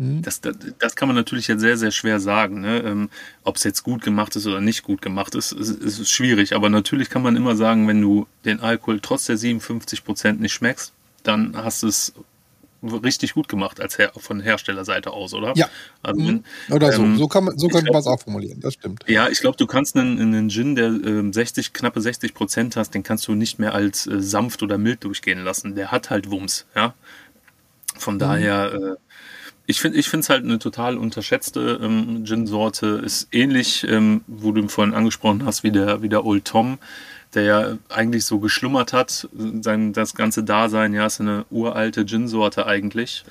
[0.00, 2.60] Das, das, das, kann man natürlich jetzt sehr, sehr schwer sagen.
[2.60, 2.78] Ne?
[2.84, 3.10] Ähm,
[3.42, 6.54] Ob es jetzt gut gemacht ist oder nicht gut gemacht ist, ist, ist schwierig.
[6.54, 10.52] Aber natürlich kann man immer sagen, wenn du den Alkohol trotz der 57 Prozent nicht
[10.52, 10.92] schmeckst,
[11.24, 12.14] dann hast du es
[12.82, 15.52] richtig gut gemacht als Her von Herstellerseite aus, oder?
[15.56, 15.68] Ja.
[16.02, 16.44] Also, mhm.
[16.70, 17.02] Oder so.
[17.02, 19.04] Ähm, so, kann man, so könnte man es auch formulieren, das stimmt.
[19.08, 22.94] Ja, ich glaube, du kannst einen, einen Gin, der äh, 60, knappe 60 Prozent hast,
[22.94, 25.74] den kannst du nicht mehr als äh, sanft oder mild durchgehen lassen.
[25.74, 26.94] Der hat halt Wumms, ja.
[27.96, 28.18] Von mhm.
[28.20, 29.07] daher äh,
[29.68, 33.02] ich finde ich es halt eine total unterschätzte ähm, Gin-Sorte.
[33.04, 36.78] Ist ähnlich, ähm, wo du ihn vorhin angesprochen hast, wie der, wie der Old Tom,
[37.34, 39.28] der ja eigentlich so geschlummert hat,
[39.60, 43.24] sein, das ganze Dasein, ja, ist eine uralte Gin-Sorte eigentlich.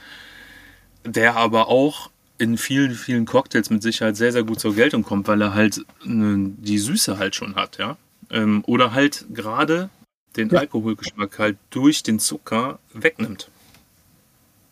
[1.03, 5.27] Der aber auch in vielen, vielen Cocktails mit Sicherheit sehr, sehr gut zur Geltung kommt,
[5.27, 7.97] weil er halt ne, die Süße halt schon hat, ja.
[8.29, 9.89] Ähm, oder halt gerade
[10.35, 10.59] den Ja.
[10.59, 13.49] Alkoholgeschmack halt durch den Zucker wegnimmt.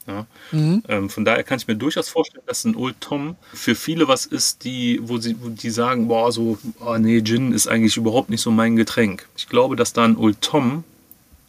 [0.08, 0.28] Ja.
[0.52, 0.84] Mhm.
[0.88, 4.26] Ähm, von daher kann ich mir durchaus vorstellen, dass ein Old Tom für viele was
[4.26, 8.30] ist, die, wo sie, wo die sagen, boah, so, oh nee, Gin ist eigentlich überhaupt
[8.30, 9.28] nicht so mein Getränk.
[9.36, 10.84] Ich glaube, dass da ein Old Tom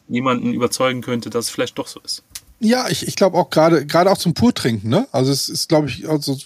[0.08, 2.22] jemanden überzeugen könnte, dass es vielleicht doch so ist.
[2.60, 5.06] Ja, ich, ich glaube auch gerade gerade auch zum Purtrinken, ne?
[5.12, 6.38] Also es ist, glaube ich, also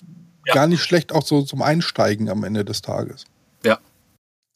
[0.47, 0.55] Ja.
[0.55, 3.25] gar nicht schlecht auch so zum Einsteigen am Ende des Tages.
[3.65, 3.79] Ja.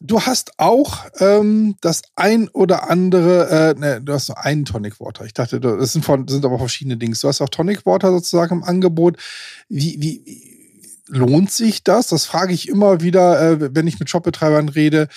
[0.06, 5.00] Du hast auch ähm, das ein oder andere, äh, ne, du hast nur einen Tonic
[5.00, 5.24] Water.
[5.24, 7.16] Ich dachte, das sind, von, sind aber verschiedene Dinge.
[7.18, 9.16] Du hast auch Tonic Water sozusagen im Angebot.
[9.70, 10.54] Wie, wie, wie
[11.06, 12.08] lohnt sich das?
[12.08, 15.08] Das frage ich immer wieder, äh, wenn ich mit Shopbetreibern rede.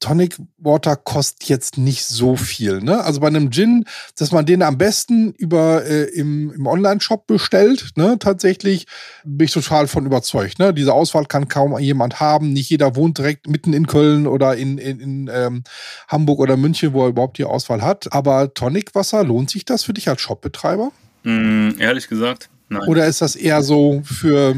[0.00, 2.80] Tonic Water kostet jetzt nicht so viel.
[2.80, 3.02] Ne?
[3.02, 3.84] Also bei einem Gin,
[4.18, 8.18] dass man den am besten über äh, im, im Online-Shop bestellt, ne?
[8.18, 8.86] tatsächlich
[9.24, 10.58] bin ich total von überzeugt.
[10.58, 10.74] Ne?
[10.74, 12.52] Diese Auswahl kann kaum jemand haben.
[12.52, 15.64] Nicht jeder wohnt direkt mitten in Köln oder in, in, in ähm,
[16.08, 18.12] Hamburg oder München, wo er überhaupt die Auswahl hat.
[18.12, 20.92] Aber Tonicwasser, lohnt sich das für dich als Shopbetreiber?
[21.22, 22.86] Mm, ehrlich gesagt, nein.
[22.86, 24.54] Oder ist das eher so für.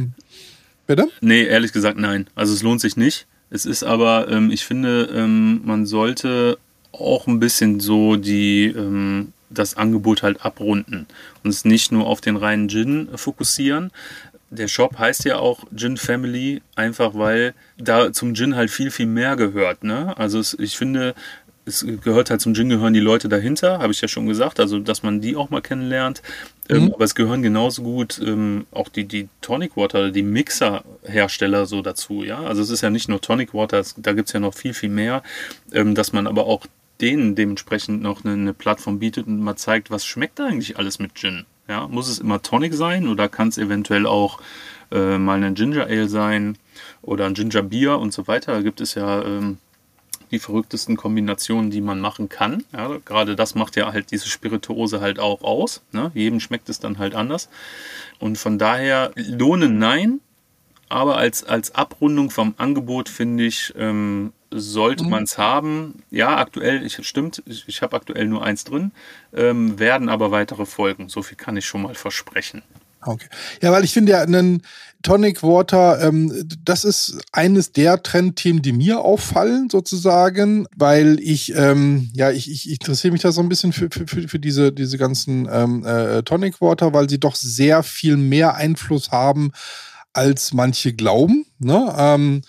[0.87, 1.09] Bitte?
[1.21, 2.29] Nee, ehrlich gesagt, nein.
[2.35, 3.27] Also es lohnt sich nicht.
[3.51, 6.59] Es ist aber, ähm, ich finde, ähm, man sollte
[6.93, 11.07] auch ein bisschen so die, ähm, das Angebot halt abrunden
[11.45, 13.93] und es nicht nur auf den reinen Gin fokussieren.
[14.51, 19.07] Der Shop heißt ja auch Gin Family, einfach weil da zum Gin halt viel, viel
[19.07, 19.85] mehr gehört.
[19.85, 20.17] Ne?
[20.17, 21.15] Also es, ich finde,
[21.65, 24.79] es gehört halt zum Gin gehören die Leute dahinter, habe ich ja schon gesagt, also
[24.79, 26.23] dass man die auch mal kennenlernt.
[26.69, 31.83] Ähm, aber es gehören genauso gut ähm, auch die, die Tonic Water, die Mixer-Hersteller so
[31.83, 32.41] dazu, ja.
[32.41, 34.75] Also es ist ja nicht nur Tonic Water, es, da gibt es ja noch viel,
[34.75, 35.23] viel mehr,
[35.73, 36.67] ähm, dass man aber auch
[37.01, 40.99] denen dementsprechend noch eine, eine Plattform bietet und mal zeigt, was schmeckt da eigentlich alles
[40.99, 41.45] mit Gin.
[41.69, 44.41] Ja, muss es immer Tonic sein oder kann es eventuell auch
[44.93, 46.57] äh, mal ein Ginger Ale sein
[47.03, 48.53] oder ein Ginger Beer und so weiter.
[48.53, 49.59] Da gibt es ja ähm,
[50.31, 52.65] die verrücktesten Kombinationen, die man machen kann.
[52.73, 55.83] Ja, gerade das macht ja halt diese Spirituose halt auch aus.
[55.93, 56.11] Ne?
[56.15, 57.49] Jedem schmeckt es dann halt anders.
[58.19, 60.21] Und von daher lohnen nein,
[60.89, 66.03] aber als, als Abrundung vom Angebot finde ich, ähm, sollte man es haben.
[66.11, 68.93] Ja, aktuell, ich, stimmt, ich, ich habe aktuell nur eins drin,
[69.35, 71.09] ähm, werden aber weitere folgen.
[71.09, 72.63] So viel kann ich schon mal versprechen.
[73.07, 73.27] Okay.
[73.63, 74.63] Ja, weil ich finde ja, einen
[75.03, 82.11] Tonic Water, ähm, das ist eines der Trendthemen, die mir auffallen, sozusagen, weil ich, ähm,
[82.15, 85.49] ja, ich, ich interessiere mich da so ein bisschen für, für, für diese, diese ganzen
[85.51, 89.53] ähm, äh, Tonic Water, weil sie doch sehr viel mehr Einfluss haben,
[90.13, 91.47] als manche glauben.
[91.59, 91.95] Ne?
[91.97, 92.43] Ähm,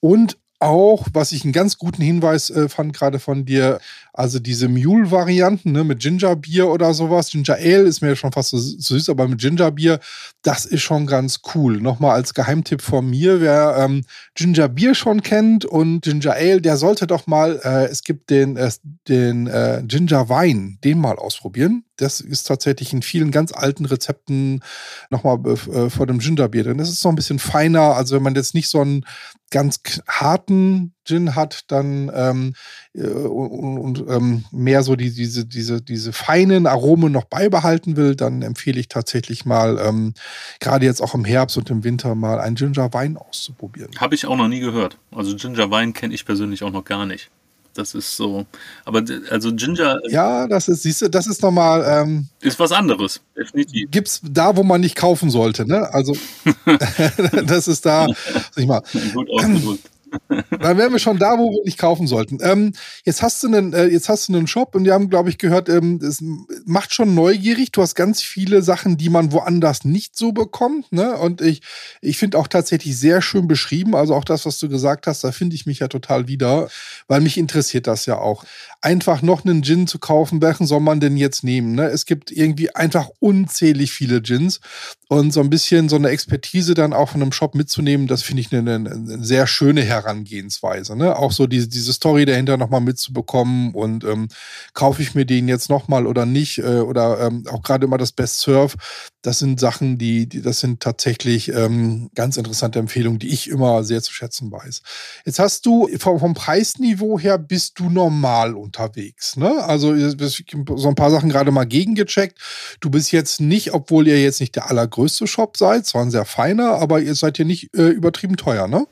[0.00, 3.80] und auch, was ich einen ganz guten Hinweis äh, fand, gerade von dir,
[4.18, 7.30] also diese Mule-Varianten ne, mit Gingerbier oder sowas.
[7.30, 10.00] Ginger Ale ist mir schon fast so, süß, aber mit Gingerbier,
[10.42, 11.80] das ist schon ganz cool.
[11.80, 14.04] Nochmal als Geheimtipp von mir, wer ähm,
[14.34, 18.72] Gingerbier schon kennt und Ginger Ale, der sollte doch mal, äh, es gibt den, äh,
[19.06, 21.84] den äh, Ginger Wein, den mal ausprobieren.
[21.96, 24.64] Das ist tatsächlich in vielen ganz alten Rezepten
[25.10, 26.78] nochmal äh, vor dem Gingerbier drin.
[26.78, 27.94] Das ist so ein bisschen feiner.
[27.94, 29.04] Also wenn man jetzt nicht so einen
[29.50, 32.54] ganz harten Gin hat, dann ähm,
[32.94, 38.14] äh, und, und ähm, mehr so die, diese, diese, diese feinen Aromen noch beibehalten will,
[38.14, 40.14] dann empfehle ich tatsächlich mal, ähm,
[40.60, 43.90] gerade jetzt auch im Herbst und im Winter mal einen Ginger Wein auszuprobieren.
[43.98, 44.98] Habe ich auch noch nie gehört.
[45.10, 47.30] Also Ginger Wein kenne ich persönlich auch noch gar nicht.
[47.78, 48.44] Das ist so.
[48.84, 53.20] Aber also Ginger Ja, das ist, siehst du, das ist nochmal, ähm, ist was anderes,
[53.36, 53.88] definitiv.
[53.92, 55.88] gibt's da, wo man nicht kaufen sollte, ne?
[55.94, 56.16] Also
[57.46, 58.82] das ist da, sag ich mal,
[59.14, 59.88] Gut ausgedrückt.
[60.28, 62.38] Dann wären wir schon da, wo wir nicht kaufen sollten.
[62.40, 62.72] Ähm,
[63.04, 65.38] jetzt hast du einen, äh, jetzt hast du einen Shop und wir haben, glaube ich,
[65.38, 66.22] gehört, ähm, es
[66.64, 67.72] macht schon neugierig.
[67.72, 70.92] Du hast ganz viele Sachen, die man woanders nicht so bekommt.
[70.92, 71.16] Ne?
[71.16, 71.62] Und ich,
[72.00, 73.94] ich finde auch tatsächlich sehr schön beschrieben.
[73.94, 76.68] Also auch das, was du gesagt hast, da finde ich mich ja total wieder,
[77.06, 78.44] weil mich interessiert das ja auch.
[78.80, 81.72] Einfach noch einen Gin zu kaufen, welchen soll man denn jetzt nehmen?
[81.72, 81.86] Ne?
[81.86, 84.60] Es gibt irgendwie einfach unzählig viele Gins
[85.08, 88.42] und so ein bisschen so eine Expertise dann auch von einem Shop mitzunehmen, das finde
[88.42, 90.96] ich eine, eine, sehr schöne Herangehensweise.
[90.96, 91.16] Ne?
[91.16, 94.28] Auch so diese, diese Story dahinter nochmal mitzubekommen und ähm,
[94.74, 98.12] kaufe ich mir den jetzt nochmal oder nicht äh, oder ähm, auch gerade immer das
[98.12, 98.74] Best Surf.
[99.22, 103.84] Das sind Sachen, die, die das sind tatsächlich ähm, ganz interessante Empfehlungen, die ich immer
[103.84, 104.82] sehr zu schätzen weiß.
[105.24, 109.36] Jetzt hast du vom, vom Preisniveau her bist du normal unterwegs.
[109.36, 109.50] Ne?
[109.64, 112.38] Also so ein paar Sachen gerade mal gegengecheckt.
[112.80, 116.24] Du bist jetzt nicht, obwohl ihr jetzt nicht der allergrößte Shop seid, zwar ein sehr
[116.26, 118.86] feiner, aber ihr seid ja nicht äh, übertrieben teuer, ne?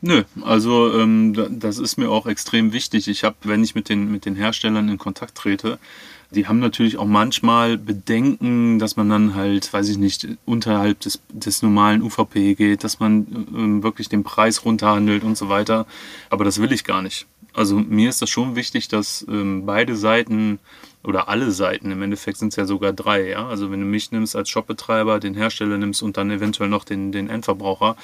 [0.00, 3.08] Nö, also ähm, da- das ist mir auch extrem wichtig.
[3.08, 5.78] Ich habe, wenn ich mit den, mit den Herstellern in Kontakt trete,
[6.30, 11.20] Die haben natürlich auch manchmal Bedenken, dass man dann halt, weiß ich nicht, unterhalb des,
[11.32, 15.86] des normalen UVP geht, dass man ähm, wirklich den Preis runterhandelt und so weiter.
[16.28, 17.26] Aber das will ich gar nicht.
[17.58, 20.60] Also mir ist das schon wichtig, dass ähm, beide Seiten
[21.02, 23.48] oder alle Seiten, im Endeffekt sind es ja sogar drei, ja.
[23.48, 27.10] Also wenn du mich nimmst als Shopbetreiber, den Hersteller nimmst und dann eventuell noch den,
[27.10, 27.96] den Endverbraucher,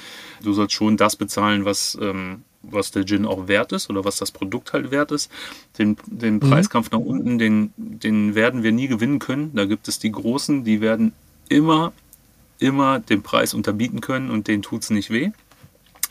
[0.43, 4.17] du sollst schon das bezahlen, was, ähm, was der Gin auch wert ist oder was
[4.17, 5.31] das Produkt halt wert ist.
[5.79, 6.39] Den, den mhm.
[6.41, 9.51] Preiskampf nach unten, den, den werden wir nie gewinnen können.
[9.55, 11.13] Da gibt es die Großen, die werden
[11.47, 11.93] immer,
[12.59, 15.31] immer den Preis unterbieten können und denen tut es nicht weh.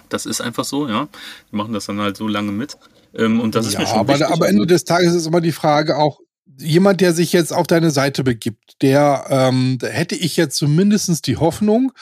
[0.09, 1.09] Das ist einfach so, ja.
[1.53, 2.79] Die machen das dann halt so lange mit.
[3.17, 4.27] Ähm, und das ja, ist mir schon aber, wichtig.
[4.27, 6.21] Aber Ende also des Tages ist immer die Frage auch,
[6.59, 11.37] jemand, der sich jetzt auf deine Seite begibt, der, ähm, hätte ich jetzt zumindest die
[11.37, 11.93] Hoffnung,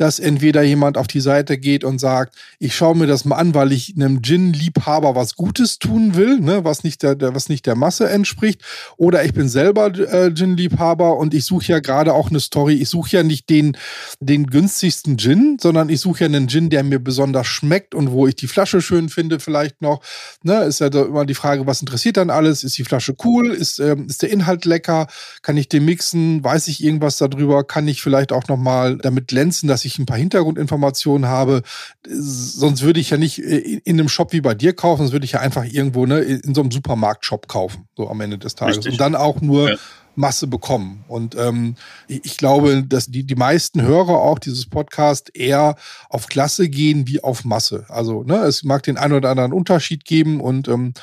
[0.00, 3.54] dass entweder jemand auf die Seite geht und sagt, ich schaue mir das mal an,
[3.54, 7.66] weil ich einem Gin-Liebhaber was Gutes tun will, ne, was nicht der, der, was nicht
[7.66, 8.62] der Masse entspricht,
[8.96, 12.76] oder ich bin selber äh, Gin-Liebhaber und ich suche ja gerade auch eine Story.
[12.76, 13.76] Ich suche ja nicht den,
[14.20, 18.26] den günstigsten Gin, sondern ich suche ja einen Gin, der mir besonders schmeckt und wo
[18.26, 20.00] ich die Flasche schön finde, vielleicht noch.
[20.42, 22.64] Ne, ist ja immer die Frage, was interessiert dann alles?
[22.64, 23.50] Ist die Flasche cool?
[23.50, 25.08] Ist, ähm, ist der Inhalt lecker?
[25.42, 26.42] Kann ich den mixen?
[26.42, 27.64] Weiß ich irgendwas darüber?
[27.64, 31.62] Kann ich vielleicht auch nochmal damit glänzen, dass ich ich ein paar Hintergrundinformationen habe.
[32.06, 35.32] Sonst würde ich ja nicht in einem Shop wie bei dir kaufen, sonst würde ich
[35.32, 38.78] ja einfach irgendwo ne, in so einem Supermarkt-Shop kaufen, so am Ende des Tages.
[38.78, 38.92] Richtig.
[38.92, 39.76] Und dann auch nur ja.
[40.14, 41.04] Masse bekommen.
[41.08, 41.76] Und ähm,
[42.08, 45.76] ich glaube, dass die, die meisten Hörer auch dieses Podcast eher
[46.08, 47.86] auf Klasse gehen wie auf Masse.
[47.88, 50.94] Also ne, es mag den einen oder anderen Unterschied geben und ähm,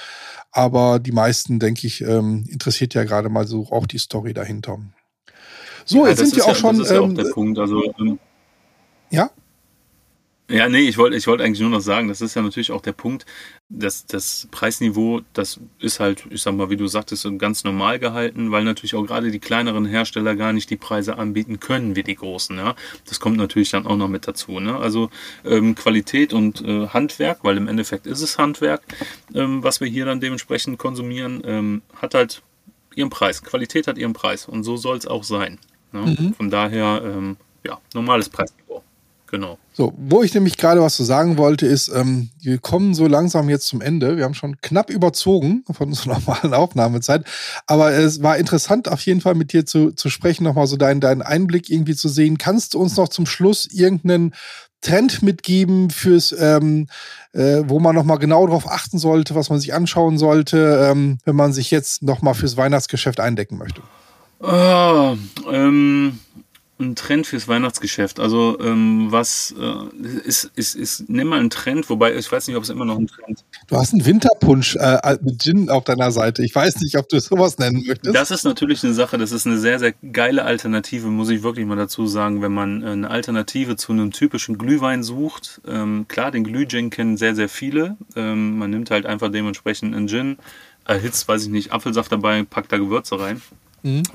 [0.51, 4.79] aber die meisten, denke ich, ähm, interessiert ja gerade mal so auch die Story dahinter.
[5.85, 6.77] So, ja, jetzt sind wir auch ja, schon.
[6.77, 7.59] Das ist ja auch der ähm, Punkt.
[7.59, 8.19] Also ähm,
[9.09, 9.29] ja?
[10.49, 12.81] Ja, nee, ich wollte ich wollte eigentlich nur noch sagen, das ist ja natürlich auch
[12.81, 13.25] der Punkt,
[13.67, 18.49] dass das Preisniveau, das ist halt, ich sag mal, wie du sagtest, ganz normal gehalten,
[18.49, 22.15] weil natürlich auch gerade die kleineren Hersteller gar nicht die Preise anbieten können wie die
[22.15, 22.55] großen.
[22.55, 22.75] Ja?
[23.09, 24.61] Das kommt natürlich dann auch noch mit dazu.
[24.61, 24.77] Ne?
[24.77, 25.09] Also
[25.43, 28.83] ähm, Qualität und äh, Handwerk, weil im Endeffekt ist es Handwerk,
[29.35, 32.41] ähm, was wir hier dann dementsprechend konsumieren, ähm, hat halt
[32.95, 33.43] ihren Preis.
[33.43, 35.59] Qualität hat ihren Preis und so soll es auch sein.
[35.91, 36.15] Ne?
[36.17, 36.33] Mhm.
[36.35, 38.81] Von daher, ähm, ja, normales Preisniveau.
[39.29, 39.57] Genau.
[39.73, 43.49] So, wo ich nämlich gerade was zu sagen wollte, ist, ähm, wir kommen so langsam
[43.49, 44.15] jetzt zum Ende.
[44.15, 47.25] Wir haben schon knapp überzogen von unserer normalen Aufnahmezeit.
[47.65, 51.01] Aber es war interessant, auf jeden Fall mit dir zu, zu sprechen, nochmal so deinen,
[51.01, 52.37] deinen Einblick irgendwie zu sehen.
[52.37, 54.33] Kannst du uns noch zum Schluss irgendeinen
[54.81, 56.87] Trend mitgeben fürs, ähm,
[57.33, 61.35] äh, wo man nochmal genau darauf achten sollte, was man sich anschauen sollte, ähm, wenn
[61.35, 63.81] man sich jetzt nochmal fürs Weihnachtsgeschäft eindecken möchte?
[64.39, 65.17] Oh,
[65.51, 66.19] ähm,
[66.79, 68.19] ein Trend fürs Weihnachtsgeschäft.
[68.19, 72.55] Also ähm, was äh, ist, ist, ist, nimm mal einen Trend, wobei ich weiß nicht,
[72.55, 76.11] ob es immer noch ein Trend Du hast einen Winterpunsch äh, mit Gin auf deiner
[76.11, 76.43] Seite.
[76.43, 78.15] Ich weiß nicht, ob du sowas nennen möchtest.
[78.15, 81.65] Das ist natürlich eine Sache, das ist eine sehr, sehr geile Alternative, muss ich wirklich
[81.65, 85.61] mal dazu sagen, wenn man äh, eine Alternative zu einem typischen Glühwein sucht.
[85.67, 87.97] Ähm, klar, den Glühgin kennen sehr, sehr viele.
[88.15, 90.37] Ähm, man nimmt halt einfach dementsprechend einen Gin,
[90.85, 93.41] erhitzt, weiß ich nicht, Apfelsaft dabei, packt da Gewürze rein.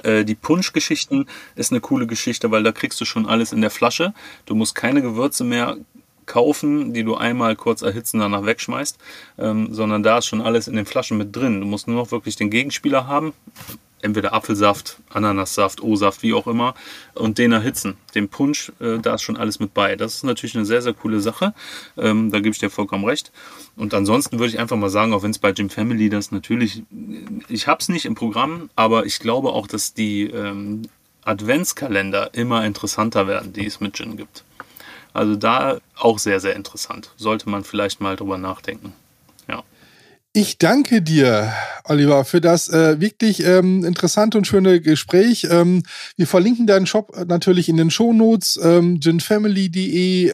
[0.02, 3.70] Äh, die Punschgeschichten ist eine coole Geschichte, weil da kriegst du schon alles in der
[3.70, 4.14] Flasche.
[4.46, 5.76] Du musst keine Gewürze mehr
[6.26, 8.98] kaufen, die du einmal kurz erhitzen danach wegschmeißt,
[9.38, 11.61] ähm, sondern da ist schon alles in den Flaschen mit drin.
[11.61, 13.32] Du musst nur noch wirklich den Gegenspieler haben,
[14.02, 16.74] entweder Apfelsaft, Ananassaft, O-Saft, wie auch immer,
[17.14, 17.96] und den erhitzen.
[18.14, 19.96] Den Punsch, äh, da ist schon alles mit bei.
[19.96, 21.54] Das ist natürlich eine sehr, sehr coole Sache.
[21.96, 23.32] Ähm, da gebe ich dir vollkommen recht.
[23.76, 26.82] Und ansonsten würde ich einfach mal sagen, auch wenn es bei Jim Family das natürlich,
[27.48, 30.82] ich habe es nicht im Programm, aber ich glaube auch, dass die ähm,
[31.24, 34.44] Adventskalender immer interessanter werden, die es mit Gin gibt.
[35.14, 37.10] Also da auch sehr, sehr interessant.
[37.16, 38.92] Sollte man vielleicht mal drüber nachdenken.
[40.35, 41.53] Ich danke dir,
[41.85, 45.47] Oliver, für das äh, wirklich ähm, interessante und schöne Gespräch.
[45.51, 45.83] Ähm,
[46.16, 50.33] wir verlinken deinen Shop natürlich in den Shownotes, ähm, ginfamily.de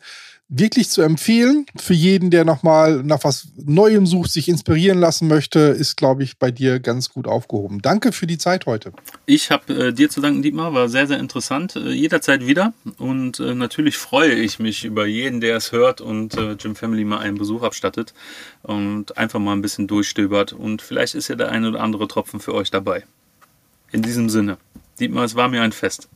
[0.49, 1.67] wirklich zu empfehlen.
[1.77, 6.39] Für jeden, der nochmal nach was Neuem sucht, sich inspirieren lassen möchte, ist, glaube ich,
[6.39, 7.81] bei dir ganz gut aufgehoben.
[7.83, 8.93] Danke für die Zeit heute.
[9.27, 10.73] Ich habe äh, dir zu danken, Dietmar.
[10.73, 11.77] War sehr, sehr interessant.
[11.77, 12.73] Äh, jederzeit wieder.
[12.97, 17.05] Und äh, natürlich freue ich mich über jeden, der es hört und äh, Jim Family
[17.05, 18.15] mal einen Besuch abstattet
[18.63, 20.53] und einfach mal ein bisschen durchstöbert.
[20.53, 23.05] Und vielleicht ist ja der eine oder andere Tropfen für euch dabei.
[23.93, 24.59] In diesem Sinne.
[24.99, 26.09] Dietmar, es war mir ein Fest.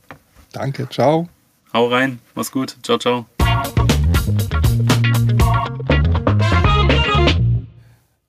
[0.53, 1.29] Danke, ciao.
[1.73, 2.77] Hau rein, mach's gut.
[2.83, 3.27] Ciao, ciao.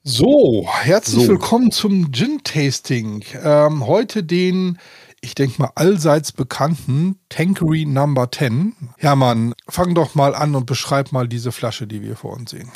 [0.04, 1.30] So, herzlich so.
[1.30, 3.24] willkommen zum Gin-Tasting.
[3.44, 4.80] Ähm, heute den,
[5.22, 8.74] ich denke mal, allseits bekannten Tankery Number 10.
[8.98, 12.72] Hermann, fang doch mal an und beschreib mal diese Flasche, die wir vor uns sehen.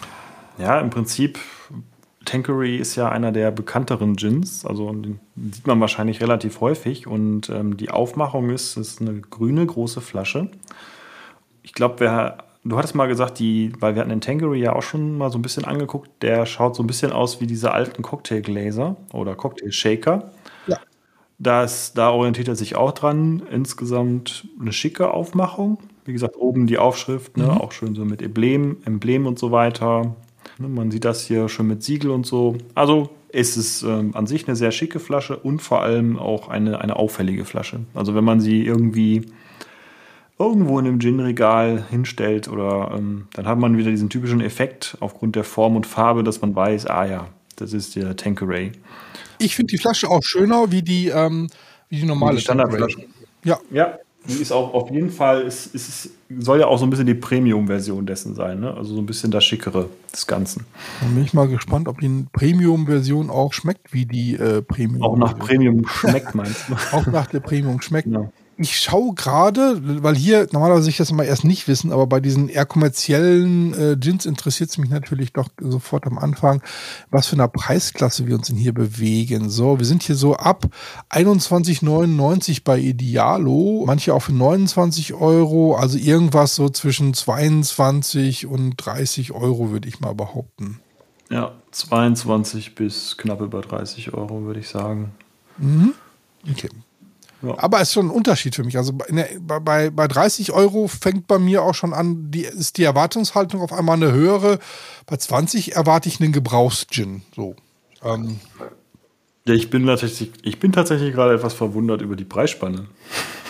[0.57, 1.39] Ja, im Prinzip
[2.25, 7.07] Tanqueray ist ja einer der bekannteren Gins, also den sieht man wahrscheinlich relativ häufig.
[7.07, 10.49] Und ähm, die Aufmachung ist, ist eine grüne große Flasche.
[11.63, 14.81] Ich glaube, wer du hattest mal gesagt, die, weil wir hatten den Tanqueray ja auch
[14.83, 18.01] schon mal so ein bisschen angeguckt, der schaut so ein bisschen aus wie diese alten
[18.01, 20.31] Cocktailgläser oder Cocktail-Shaker.
[20.67, 20.77] Ja.
[21.39, 23.43] Das, da orientiert er sich auch dran.
[23.51, 25.77] Insgesamt eine schicke Aufmachung.
[26.05, 27.49] Wie gesagt, oben die Aufschrift, ne, Mhm.
[27.51, 30.15] auch schön so mit Emblem, Emblem und so weiter.
[30.57, 32.55] Ne, man sieht das hier schon mit Siegel und so.
[32.75, 36.79] Also ist es ähm, an sich eine sehr schicke Flasche und vor allem auch eine,
[36.81, 37.81] eine auffällige Flasche.
[37.93, 39.25] Also wenn man sie irgendwie
[40.39, 45.35] irgendwo in einem Gin-Regal hinstellt oder ähm, dann hat man wieder diesen typischen Effekt aufgrund
[45.35, 48.71] der Form und Farbe, dass man weiß, ah ja, das ist der Tanqueray.
[49.39, 51.47] Ich finde die Flasche auch schöner wie die, ähm,
[51.89, 52.99] wie die normale Die Standardflasche.
[53.43, 53.97] Ja, Ja,
[54.27, 57.13] die ist auch auf jeden Fall, ist, ist, soll ja auch so ein bisschen die
[57.13, 58.73] Premium-Version dessen sein, ne?
[58.73, 60.65] Also so ein bisschen das Schickere des Ganzen.
[60.99, 65.01] dann bin ich mal gespannt, ob die Premium-Version auch schmeckt wie die äh, Premium.
[65.01, 66.73] Auch nach Premium schmeckt, meinst du?
[66.91, 68.09] auch nach der Premium schmeckt.
[68.09, 68.29] Ja.
[68.59, 72.49] Ich schaue gerade, weil hier normalerweise ich das immer erst nicht wissen, aber bei diesen
[72.49, 76.63] eher kommerziellen äh, Gins interessiert es mich natürlich doch sofort am Anfang,
[77.11, 79.51] was für eine Preisklasse wir uns denn hier bewegen.
[79.51, 80.65] So, wir sind hier so ab
[81.11, 89.33] 21,99 bei Idealo, manche auch für 29 Euro, also irgendwas so zwischen 22 und 30
[89.33, 90.79] Euro würde ich mal behaupten.
[91.29, 95.11] Ja, 22 bis knapp über 30 Euro, würde ich sagen.
[96.49, 96.69] Okay.
[97.41, 97.53] Ja.
[97.57, 98.77] Aber es ist schon ein Unterschied für mich.
[98.77, 102.77] Also der, bei- bei, bei 30 Euro fängt bei mir auch schon an, die, ist
[102.77, 104.57] die Erwartungshaltung auf einmal eine höhere.
[105.05, 107.21] Bei 20 erwarte ich einen Gebrauchsgin.
[107.35, 107.55] So.
[108.03, 108.39] Ähm,
[109.45, 112.87] Ja, ich bin tatsächlich, ich bin tatsächlich gerade etwas verwundert über die Preisspanne.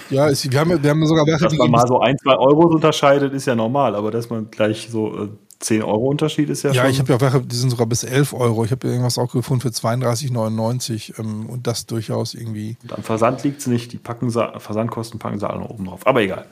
[0.10, 2.68] ja, ist, wir, haben, wir haben sogar welche, Dass man mal so ein, zwei Euro
[2.68, 6.72] unterscheidet, ist ja normal, aber dass man gleich so äh, 10 Euro Unterschied ist ja,
[6.72, 6.92] ja, schon.
[6.92, 8.64] ich habe ja welche, die sind sogar bis 11 Euro.
[8.64, 12.78] Ich habe irgendwas auch gefunden für 32,99 ähm, und das durchaus irgendwie.
[12.84, 16.06] Und am Versand liegt es nicht, die packen Versandkosten packen sie alle noch oben drauf.
[16.06, 16.46] Aber egal.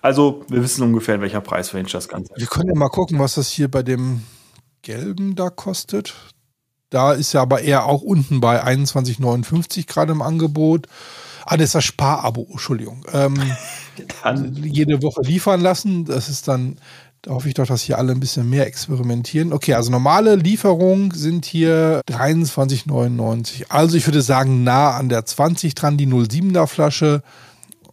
[0.00, 2.40] Also, wir wissen ungefähr, in welcher Preisrange das Ganze ist.
[2.40, 4.22] Wir können ja mal gucken, was das hier bei dem
[4.82, 6.14] gelben da kostet.
[6.90, 10.86] Da ist ja aber eher auch unten bei 21,59 gerade im Angebot.
[11.44, 13.04] Ah, das ist das Sparabo, Entschuldigung.
[13.12, 13.34] Ähm,
[14.62, 16.04] jede Woche liefern lassen.
[16.04, 16.78] Das ist dann,
[17.26, 19.52] da hoffe ich doch, dass hier alle ein bisschen mehr experimentieren.
[19.52, 23.64] Okay, also normale Lieferung sind hier 23,99.
[23.68, 27.24] Also ich würde sagen, nah an der 20 dran, die 07er Flasche.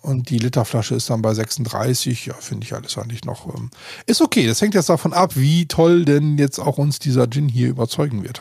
[0.02, 2.28] Und die Literflasche ist dann bei 36.
[2.28, 3.48] Ja, finde ich alles eigentlich noch.
[3.56, 3.72] Ähm,
[4.06, 4.46] ist okay.
[4.46, 8.22] Das hängt jetzt davon ab, wie toll denn jetzt auch uns dieser Gin hier überzeugen
[8.22, 8.39] wird.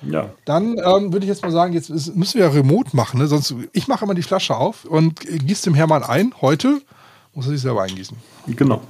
[0.00, 3.20] ja, Dann ähm, würde ich jetzt mal sagen, jetzt ist, müssen wir ja remote machen.
[3.20, 3.26] Ne?
[3.26, 6.32] Sonst, ich mache immer die Flasche auf und gieße dem Hermann ein.
[6.40, 6.80] Heute
[7.34, 8.16] muss er sich selber eingießen.
[8.56, 8.80] genau.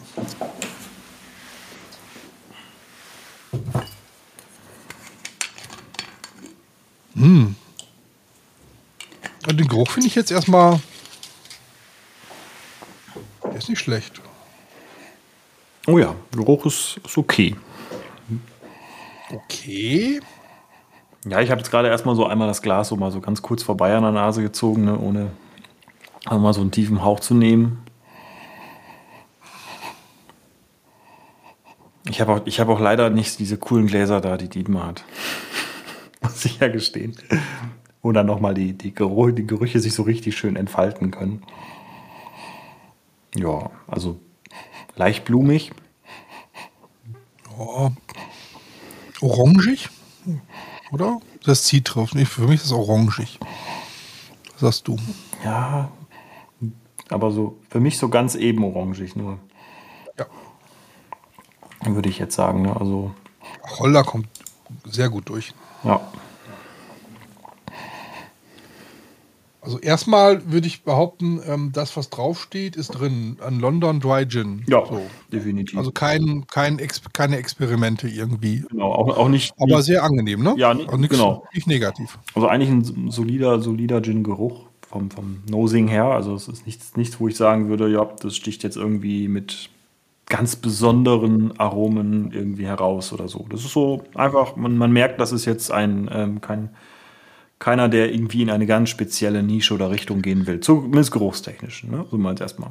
[9.49, 10.79] Und den Geruch finde ich jetzt erstmal.
[13.43, 14.21] Der ist nicht schlecht.
[15.87, 17.57] Oh ja, Geruch ist, ist okay.
[19.33, 20.21] Okay.
[21.25, 23.63] Ja, ich habe jetzt gerade erstmal so einmal das Glas so mal so ganz kurz
[23.63, 25.31] vorbei an der Nase gezogen, ne, ohne
[26.27, 27.83] also mal so einen tiefen Hauch zu nehmen.
[32.09, 35.05] Ich habe auch, ich hab auch leider nicht diese coolen Gläser da, die Dietmar hat.
[36.23, 37.16] Muss ich ja gestehen.
[38.03, 41.42] Wo dann nochmal die, die, Gerü die Gerüche sich so richtig schön entfalten können.
[43.35, 44.18] Ja, also
[44.97, 45.73] leicht blumig.
[47.59, 47.90] Oh.
[49.21, 49.90] Orangig?
[50.92, 51.21] Oder?
[51.44, 52.14] Das zieht drauf.
[52.14, 53.38] Nee, für mich ist es orangig.
[54.53, 54.97] Was sagst du?
[55.44, 55.90] Ja,
[57.11, 59.38] aber so für mich so ganz eben orangig nur.
[61.85, 62.62] Würde ich jetzt sagen.
[62.62, 62.77] Ne?
[62.79, 63.12] Also,
[63.79, 64.29] Holder kommt
[64.85, 65.53] sehr gut durch.
[65.85, 66.01] ja.
[69.61, 73.37] Also erstmal würde ich behaupten, ähm, das, was draufsteht, ist drin.
[73.45, 74.64] Ein London Dry Gin.
[74.67, 75.03] Ja, So.
[75.31, 75.77] definitiv.
[75.77, 78.64] Also kein, kein Ex keine Experimente irgendwie.
[78.71, 79.53] genau, auch, auch nicht.
[79.59, 80.55] Aber sehr angenehm, ne?
[80.57, 81.45] Ja, nicht- also nix, genau.
[81.53, 82.19] nicht negativ.
[82.35, 86.05] also eigentlich ein solider, solider Gin-Geruch vom, vom Nosing her.
[86.05, 89.68] Also es ist nichts, nichts, wo ich sagen würde, ja, das sticht jetzt irgendwie mit
[90.29, 93.47] ganz besonderen Aromen irgendwie heraus oder so.
[93.51, 96.70] Das ist so einfach, man, man merkt, das ist jetzt ein ähm, kein,
[97.59, 100.61] keiner, der irgendwie in eine ganz spezielle Nische oder Richtung gehen will.
[100.61, 102.05] Zumindest geruchstechnisch, ne?
[102.11, 102.70] So mal erstmal.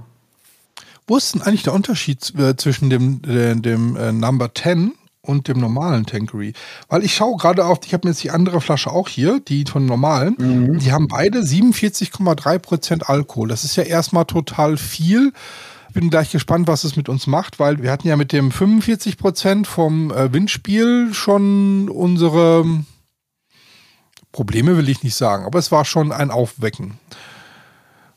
[1.07, 5.47] Wo ist denn eigentlich der Unterschied äh, zwischen dem, äh, dem äh, Number 10 und
[5.47, 6.53] dem normalen Tankery?
[6.89, 9.85] Weil ich schaue gerade auf, ich habe jetzt die andere Flasche auch hier, die von
[9.85, 10.79] normalen.
[10.79, 13.47] Die haben beide 47,3% Alkohol.
[13.47, 15.31] Das ist ja erstmal total viel.
[15.93, 19.17] Bin gleich gespannt, was es mit uns macht, weil wir hatten ja mit dem 45
[19.17, 22.65] Prozent vom äh, Windspiel schon unsere
[24.31, 26.99] Probleme, will ich nicht sagen, aber es war schon ein Aufwecken.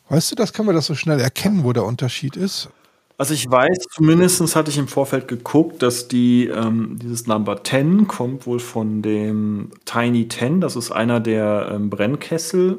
[0.09, 2.68] Weißt du, das können wir das so schnell erkennen, wo der Unterschied ist?
[3.16, 8.09] Also ich weiß, zumindest hatte ich im Vorfeld geguckt, dass die, ähm, dieses Number 10
[8.09, 10.62] kommt wohl von dem Tiny 10.
[10.62, 12.79] Das ist einer der ähm, Brennkessel,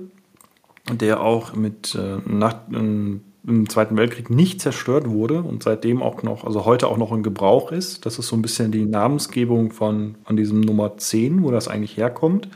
[0.92, 6.22] der auch mit äh, nach, ähm, im Zweiten Weltkrieg nicht zerstört wurde und seitdem auch
[6.22, 8.06] noch, also heute auch noch in Gebrauch ist.
[8.06, 11.98] Das ist so ein bisschen die Namensgebung von, von diesem Nummer 10, wo das eigentlich
[11.98, 12.50] herkommt.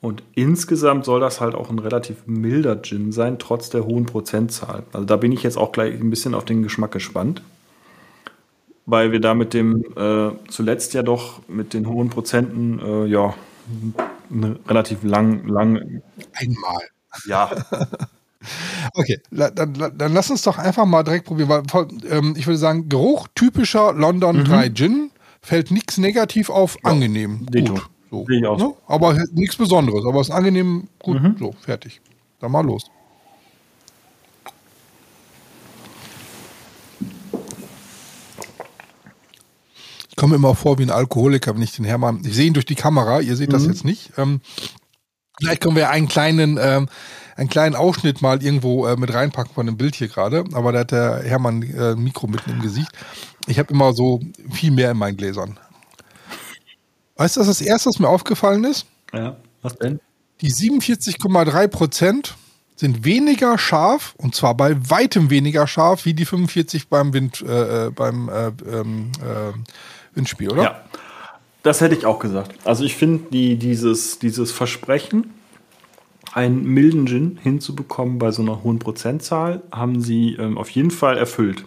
[0.00, 4.84] Und insgesamt soll das halt auch ein relativ milder Gin sein, trotz der hohen Prozentzahl.
[4.92, 7.42] Also da bin ich jetzt auch gleich ein bisschen auf den Geschmack gespannt.
[8.86, 13.34] Weil wir da mit dem äh, zuletzt ja doch mit den hohen Prozenten, äh, ja,
[14.66, 16.02] relativ lang, lang.
[16.32, 16.82] Einmal.
[17.26, 17.50] Ja.
[18.94, 21.48] okay, dann, dann, lass uns doch einfach mal direkt probieren.
[21.48, 24.44] Weil, ähm, ich würde sagen, Geruch typischer London mhm.
[24.44, 25.10] 3 Gin
[25.40, 27.46] fällt nichts negativ auf, ja, angenehm.
[27.46, 27.88] Gut.
[28.10, 28.74] So, ne?
[28.86, 31.22] Aber nichts Besonderes, aber es ist angenehm gut.
[31.22, 31.36] Mhm.
[31.38, 32.00] So, fertig.
[32.40, 32.90] Dann mal los.
[40.08, 42.22] Ich komme immer vor wie ein Alkoholiker, wenn ich den Hermann.
[42.24, 43.52] Ich sehe ihn durch die Kamera, ihr seht mhm.
[43.52, 44.12] das jetzt nicht.
[44.16, 44.40] Ähm,
[45.38, 46.88] vielleicht können wir einen kleinen, ähm,
[47.38, 50.44] einen kleinen Ausschnitt mal irgendwo äh, mit reinpacken von dem Bild hier gerade.
[50.52, 52.90] Aber da hat der Hermann äh, ein Mikro mitten im Gesicht.
[53.46, 54.20] Ich habe immer so
[54.50, 55.58] viel mehr in meinen Gläsern.
[57.16, 58.86] Weißt du, was das erste, was mir aufgefallen ist?
[59.12, 60.00] Ja, was denn?
[60.40, 62.36] Die 47,3 Prozent
[62.74, 67.86] sind weniger scharf und zwar bei weitem weniger scharf wie die 45 beim Wind äh,
[67.86, 69.52] äh, beim äh, ähm, äh,
[70.14, 70.62] Windspiel, oder?
[70.62, 70.84] Ja,
[71.62, 72.54] das hätte ich auch gesagt.
[72.64, 75.34] Also ich finde die, dieses, dieses Versprechen,
[76.38, 81.18] einen milden Gin hinzubekommen bei so einer hohen Prozentzahl, haben sie ähm, auf jeden Fall
[81.18, 81.64] erfüllt.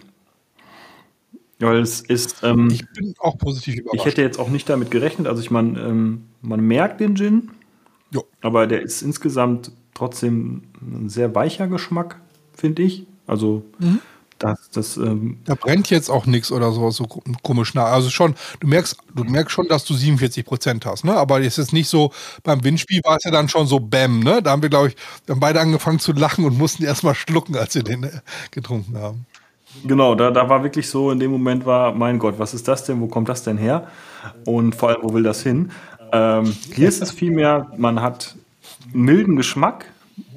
[1.59, 2.41] Weil es ist.
[2.43, 3.99] Ähm, ich bin auch positiv überrascht.
[3.99, 5.27] Ich hätte jetzt auch nicht damit gerechnet.
[5.27, 7.51] Also, ich meine, ähm, man merkt den Gin,
[8.11, 8.23] jo.
[8.39, 12.21] aber der ist insgesamt trotzdem ein sehr weicher Geschmack,
[12.53, 13.05] finde ich.
[13.27, 13.99] Also, mhm.
[14.43, 14.69] Das.
[14.71, 17.05] das ähm, da brennt jetzt auch nichts oder so, so
[17.41, 17.85] komisch nah.
[17.85, 21.13] Also, schon, du merkst, du merkst schon, dass du 47 Prozent hast, ne?
[21.15, 22.11] Aber es ist nicht so,
[22.43, 24.41] beim Windspiel war es ja dann schon so Bäm, ne?
[24.41, 27.55] Da haben wir, glaube ich, wir haben beide angefangen zu lachen und mussten erstmal schlucken,
[27.55, 28.09] als wir den äh,
[28.51, 29.25] getrunken haben.
[29.85, 32.83] Genau, da, da war wirklich so, in dem Moment war, mein Gott, was ist das
[32.83, 33.87] denn, wo kommt das denn her?
[34.45, 35.71] Und vor allem, wo will das hin?
[36.11, 38.35] Ähm, hier ist es vielmehr, man hat
[38.91, 39.85] milden Geschmack,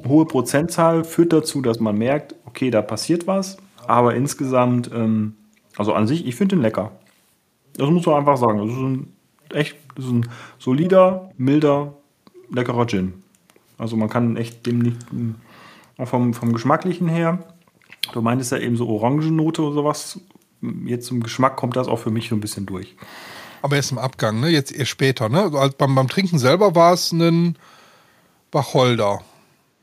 [0.07, 3.57] hohe Prozentzahl führt dazu, dass man merkt, okay, da passiert was,
[3.89, 5.35] aber insgesamt, ähm,
[5.77, 6.93] also an sich, ich finde den lecker.
[7.77, 8.59] Das muss man einfach sagen.
[8.59, 9.13] Das ist ein
[9.53, 10.29] echt, das ist ein
[10.59, 11.95] solider, milder,
[12.51, 13.15] leckerer Gin.
[13.79, 14.99] Also man kann echt dem nicht,
[15.99, 17.39] auch vom, vom Geschmacklichen her,
[18.13, 20.21] Du meintest ja eben so Orangennote oder sowas.
[20.85, 22.95] Jetzt zum Geschmack kommt das auch für mich so ein bisschen durch.
[23.63, 24.49] Aber erst im Abgang, ne?
[24.49, 25.51] Jetzt eher später, ne?
[25.55, 27.57] Also beim, beim Trinken selber war es ein
[28.53, 29.23] Wacholder.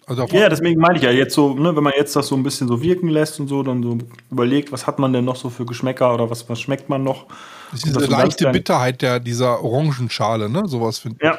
[0.08, 2.44] Also ja, deswegen meine ich ja jetzt so, ne, wenn man jetzt das so ein
[2.44, 3.98] bisschen so wirken lässt und so, dann so
[4.32, 7.28] überlegt, was hat man denn noch so für Geschmäcker oder was, was schmeckt man noch?
[7.72, 10.64] Das ist diese das leichte Bitterheit der, dieser Orangenschale, ne?
[10.66, 11.26] Sowas finde ich.
[11.26, 11.38] Ja.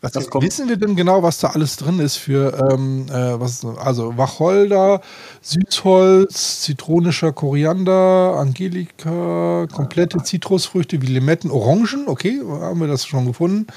[0.00, 4.18] Was, wissen wir denn genau, was da alles drin ist für ähm, äh, was, also
[4.18, 5.00] Wacholder,
[5.42, 13.68] Süßholz, zitronischer Koriander, Angelika, komplette Zitrusfrüchte wie Limetten, Orangen, okay, haben wir das schon gefunden.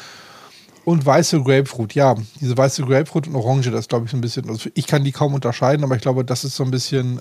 [0.86, 4.48] Und weiße Grapefruit, ja, diese weiße Grapefruit und Orange, das glaube ich so ein bisschen,
[4.48, 7.20] also ich kann die kaum unterscheiden, aber ich glaube, das ist so ein bisschen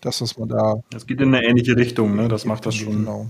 [0.00, 0.74] das, was man da.
[0.90, 2.28] Das geht in eine ähnliche Richtung, ne?
[2.28, 2.92] Das macht das schon.
[2.92, 3.28] Genau.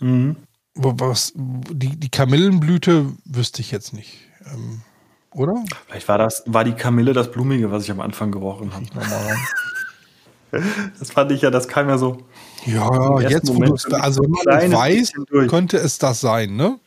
[0.00, 0.36] Mhm
[0.76, 4.18] was, die, die Kamillenblüte wüsste ich jetzt nicht.
[4.52, 4.82] Ähm,
[5.32, 5.54] oder?
[5.86, 8.86] Vielleicht war das, war die Kamille das Blumige, was ich am Anfang gerochen habe.
[10.98, 12.18] das fand ich ja, das kam ja so.
[12.64, 15.12] Ja, jetzt, wo du es, also wenn man weiß,
[15.48, 16.78] könnte es das sein, ne?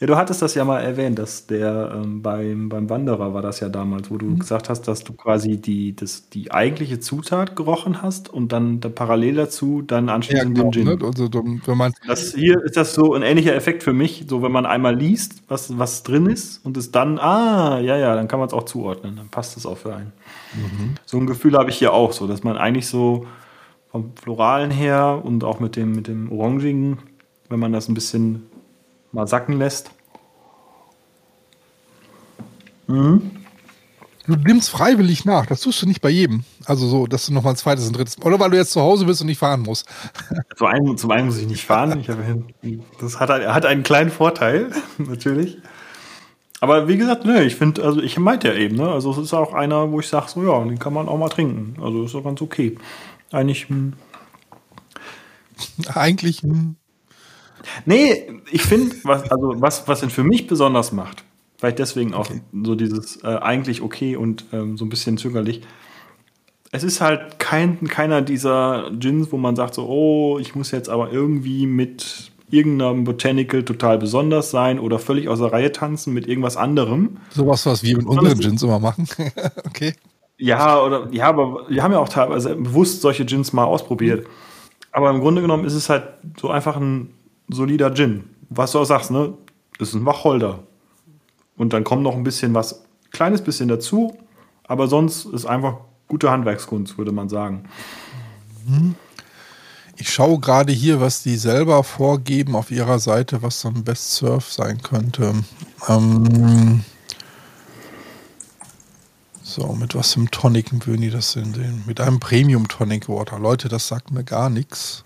[0.00, 3.60] Ja, du hattest das ja mal erwähnt, dass der ähm, beim, beim Wanderer war das
[3.60, 4.38] ja damals, wo du mhm.
[4.38, 8.88] gesagt hast, dass du quasi die, das, die eigentliche Zutat gerochen hast und dann da
[8.88, 10.98] parallel dazu dann anschließend ja, genau, den Gin.
[10.98, 11.06] Ne?
[11.06, 11.28] Also,
[11.66, 14.64] wenn man das hier ist das so ein ähnlicher Effekt für mich, so wenn man
[14.64, 18.48] einmal liest, was, was drin ist und es dann, ah, ja, ja, dann kann man
[18.48, 20.12] es auch zuordnen, dann passt es auch für einen.
[20.54, 20.94] Mhm.
[21.04, 23.26] So ein Gefühl habe ich hier auch so, dass man eigentlich so
[23.90, 26.96] vom Floralen her und auch mit dem, mit dem Orangigen,
[27.50, 28.46] wenn man das ein bisschen
[29.12, 29.90] mal sacken lässt.
[32.86, 33.30] Mhm.
[34.26, 36.44] Du nimmst freiwillig nach, das tust du nicht bei jedem.
[36.64, 38.20] Also so, dass du nochmal ein zweites und drittes.
[38.22, 39.88] Oder weil du jetzt zu Hause bist und nicht fahren musst.
[40.56, 41.98] Zum einen, zum einen muss ich nicht fahren.
[41.98, 42.44] Ich habe,
[43.00, 45.58] das hat, hat einen kleinen Vorteil, natürlich.
[46.60, 49.32] Aber wie gesagt, ne, ich finde, also ich meinte ja eben, ne, also es ist
[49.32, 51.82] auch einer, wo ich sage, so ja, den kann man auch mal trinken.
[51.82, 52.76] Also ist auch ganz okay.
[53.32, 53.68] Eigentlich.
[53.68, 53.94] Hm.
[55.94, 56.42] Eigentlich.
[56.42, 56.76] Hm.
[57.84, 61.24] Nee, ich finde, was, also was, was ihn für mich besonders macht,
[61.58, 62.40] vielleicht deswegen auch okay.
[62.62, 65.62] so dieses äh, eigentlich okay und ähm, so ein bisschen zögerlich.
[66.72, 70.88] Es ist halt kein, keiner dieser Gins, wo man sagt so, oh, ich muss jetzt
[70.88, 76.26] aber irgendwie mit irgendeinem Botanical total besonders sein oder völlig aus der Reihe tanzen mit
[76.26, 77.18] irgendwas anderem.
[77.30, 79.08] Sowas, was wir mit unseren Gins immer machen.
[79.66, 79.94] okay.
[80.38, 84.26] Ja, oder ja, aber wir haben ja auch teilweise bewusst solche Gins mal ausprobiert.
[84.92, 86.04] Aber im Grunde genommen ist es halt
[86.40, 87.10] so einfach ein
[87.52, 88.24] solider Gin.
[88.48, 89.34] Was du auch sagst, ne?
[89.78, 90.60] Ist ein Wacholder.
[91.56, 94.16] Und dann kommt noch ein bisschen was, kleines bisschen dazu,
[94.64, 95.78] aber sonst ist einfach
[96.08, 97.64] gute Handwerkskunst, würde man sagen.
[99.96, 104.12] Ich schaue gerade hier, was die selber vorgeben auf ihrer Seite, was so ein Best
[104.12, 105.34] Surf sein könnte.
[105.88, 106.82] Ähm
[109.42, 111.82] so, mit was einem Tonic würden die das denn sehen?
[111.86, 113.38] Mit einem Premium Tonic Water.
[113.38, 115.04] Leute, das sagt mir gar nichts.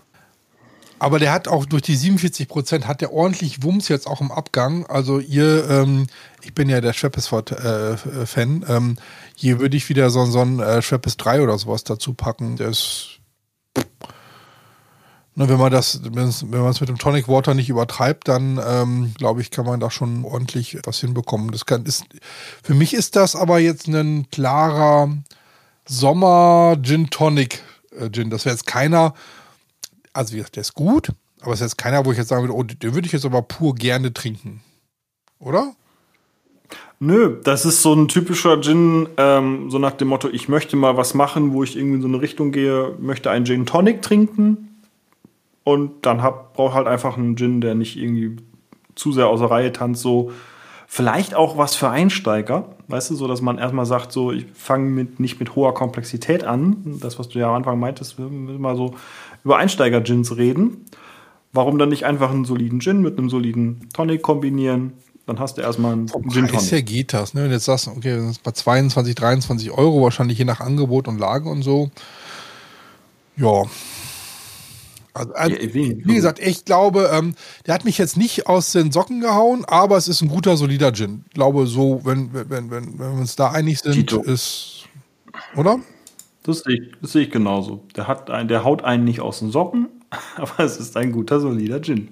[1.04, 4.32] Aber der hat auch durch die 47 Prozent hat der ordentlich Wumms jetzt auch im
[4.32, 4.86] Abgang.
[4.86, 6.06] Also ihr, ähm,
[6.42, 8.96] ich bin ja der Schweppes-Fan, äh, ähm,
[9.34, 12.56] hier würde ich wieder so, so ein äh, Schweppes 3 oder sowas dazu packen.
[12.56, 13.18] Der ist,
[15.34, 19.12] ne, wenn man das, wenn man es mit dem Tonic Water nicht übertreibt, dann ähm,
[19.12, 21.52] glaube ich, kann man da schon ordentlich was hinbekommen.
[21.52, 22.06] Das kann, ist,
[22.62, 25.10] für mich ist das aber jetzt ein klarer
[25.86, 27.60] Sommer Gin Tonic
[27.94, 28.30] äh, Gin.
[28.30, 29.12] Das wäre jetzt keiner,
[30.14, 31.10] also der ist gut,
[31.42, 33.26] aber es ist jetzt keiner, wo ich jetzt sagen würde, oh, den würde ich jetzt
[33.26, 34.62] aber pur gerne trinken.
[35.38, 35.74] Oder?
[37.00, 40.96] Nö, das ist so ein typischer Gin, ähm, so nach dem Motto, ich möchte mal
[40.96, 44.80] was machen, wo ich irgendwie in so eine Richtung gehe, möchte einen Gin Tonic trinken
[45.64, 48.36] und dann hab, brauche halt einfach einen Gin, der nicht irgendwie
[48.94, 50.32] zu sehr außer Reihe tanzt, so
[50.86, 54.88] vielleicht auch was für Einsteiger, weißt du, so dass man erstmal sagt, so ich fange
[54.88, 58.94] mit nicht mit hoher Komplexität an, das was du ja am Anfang meintest, mal so
[59.44, 60.86] über Einsteiger-Gins reden.
[61.52, 64.94] Warum dann nicht einfach einen soliden Gin mit einem soliden Tonic kombinieren?
[65.26, 66.72] Dann hast du erstmal einen Vom Gin Tonic.
[66.72, 67.42] her geht das, ne?
[67.42, 71.06] Wenn du jetzt sagst, okay, das ist bei 22, 23 Euro, wahrscheinlich je nach Angebot
[71.06, 71.90] und Lage und so.
[73.36, 73.62] Ja.
[75.16, 77.36] Also, also, wie gesagt, ich glaube, ähm,
[77.66, 80.92] der hat mich jetzt nicht aus den Socken gehauen, aber es ist ein guter, solider
[80.92, 81.24] Gin.
[81.28, 84.22] Ich glaube, so, wenn, wenn, wenn, wenn wir uns da einig sind, Tito.
[84.22, 84.86] ist.
[85.54, 85.78] Oder?
[86.44, 87.84] Das sehe ich, das sehe ich genauso.
[87.96, 89.88] Der, hat ein, der haut einen nicht aus den Socken,
[90.36, 92.10] aber es ist ein guter, solider Gin.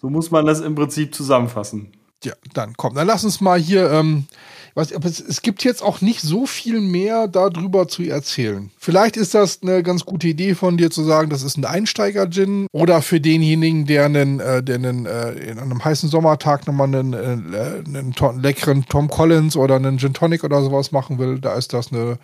[0.00, 1.92] So muss man das im Prinzip zusammenfassen.
[2.24, 3.90] Ja, dann komm, dann lass uns mal hier.
[3.90, 4.26] Ähm,
[4.74, 8.70] was, es, es gibt jetzt auch nicht so viel mehr darüber zu erzählen.
[8.78, 12.68] Vielleicht ist das eine ganz gute Idee von dir zu sagen, das ist ein Einsteiger-Gin
[12.72, 17.12] oder für denjenigen, der einen, äh, der einen äh, in einem heißen Sommertag nochmal einen,
[17.12, 21.74] äh, einen leckeren Tom Collins oder einen Gin Tonic oder sowas machen will, da ist
[21.74, 22.18] das eine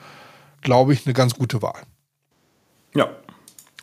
[0.63, 1.83] glaube ich, eine ganz gute Wahl.
[2.95, 3.09] Ja.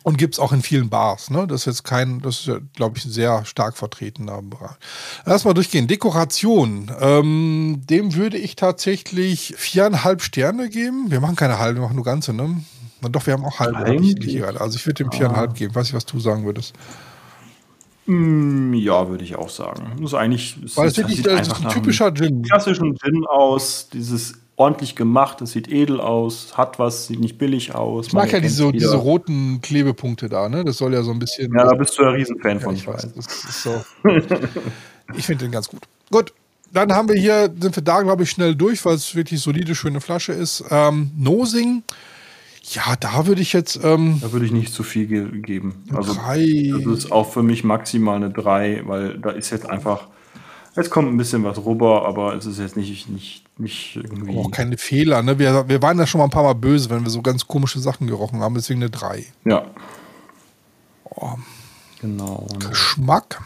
[0.02, 1.30] Und gibt es auch in vielen Bars.
[1.30, 1.48] Ne?
[1.48, 4.76] Das ist jetzt kein, das ist, glaube ich, ein sehr stark vertretener Bereich.
[5.24, 5.88] Lass mal durchgehen.
[5.88, 6.92] Dekoration.
[7.00, 11.10] Ähm, dem würde ich tatsächlich viereinhalb Sterne geben.
[11.10, 12.62] Wir machen keine halbe, wir machen nur ganze, ne?
[13.00, 13.78] Na doch, wir haben auch halbe.
[14.60, 15.54] Also ich würde dem viereinhalb ah.
[15.54, 15.74] geben.
[15.74, 16.72] Weiß ich, was du sagen würdest.
[18.06, 19.90] Mm, ja, würde ich auch sagen.
[19.96, 20.56] Das ist eigentlich.
[20.76, 22.42] Weil es wirklich das ist ein typischer Gin.
[22.42, 27.74] Klassischen Gin aus, dieses ordentlich gemacht, es sieht edel aus, hat was, sieht nicht billig
[27.74, 28.08] aus.
[28.08, 30.64] Ich mag ja diese, diese roten Klebepunkte da, ne?
[30.64, 31.52] Das soll ja so ein bisschen.
[31.54, 32.74] Ja, da bist du ja Riesenfan ja, von.
[32.74, 33.08] Ich weiß.
[33.62, 33.84] So.
[35.14, 35.82] ich finde den ganz gut.
[36.10, 36.32] Gut.
[36.72, 39.74] Dann haben wir hier, sind wir da, glaube ich, schnell durch, weil es wirklich solide,
[39.74, 40.64] schöne Flasche ist.
[40.70, 41.84] Ähm, Nosing.
[42.72, 43.78] Ja, da würde ich jetzt.
[43.84, 45.84] Ähm, da würde ich nicht zu viel ge geben.
[45.94, 46.72] Also, drei.
[46.84, 50.08] das ist auch für mich maximal eine 3, weil da ist jetzt einfach
[50.76, 54.36] Jetzt kommt ein bisschen was rüber, aber es ist jetzt nicht, nicht, nicht irgendwie.
[54.36, 55.38] Auch keine Fehler, ne?
[55.38, 57.80] Wir, wir waren ja schon mal ein paar Mal böse, wenn wir so ganz komische
[57.80, 59.24] Sachen gerochen haben, deswegen eine 3.
[59.44, 59.64] Ja.
[61.04, 61.32] Oh.
[62.02, 62.46] Genau.
[62.68, 63.40] Geschmack.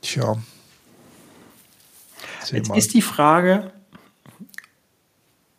[0.00, 0.36] Tja.
[2.50, 2.76] Jetzt mal.
[2.76, 3.70] ist die Frage,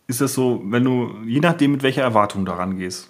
[0.08, 3.10] ist das so, wenn du, je nachdem, mit welcher Erwartung daran gehst.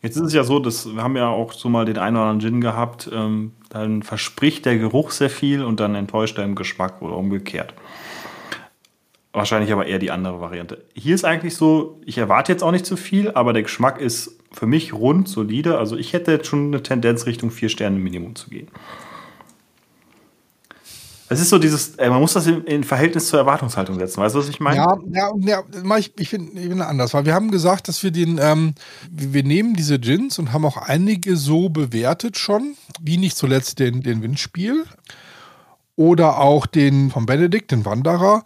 [0.00, 2.26] Jetzt ist es ja so, dass wir haben ja auch so mal den einen oder
[2.26, 6.54] anderen Gin gehabt, ähm, dann verspricht der Geruch sehr viel und dann enttäuscht er im
[6.54, 7.74] Geschmack oder umgekehrt.
[9.32, 10.84] Wahrscheinlich aber eher die andere Variante.
[10.94, 14.38] Hier ist eigentlich so, ich erwarte jetzt auch nicht zu viel, aber der Geschmack ist
[14.52, 15.78] für mich rund, solide.
[15.78, 18.68] Also ich hätte jetzt schon eine Tendenz Richtung vier Sterne Minimum zu gehen.
[21.30, 24.20] Es ist so dieses, ey, man muss das in, in, Verhältnis zur Erwartungshaltung setzen.
[24.20, 24.76] Weißt du, was ich meine?
[24.76, 28.10] Ja, ja, ja ich, ich finde ich find anders, weil wir haben gesagt, dass wir
[28.10, 28.74] den, ähm,
[29.10, 34.02] wir nehmen diese Gins und haben auch einige so bewertet schon, wie nicht zuletzt den,
[34.02, 34.84] den Windspiel
[35.96, 38.44] oder auch den von Benedikt, den Wanderer.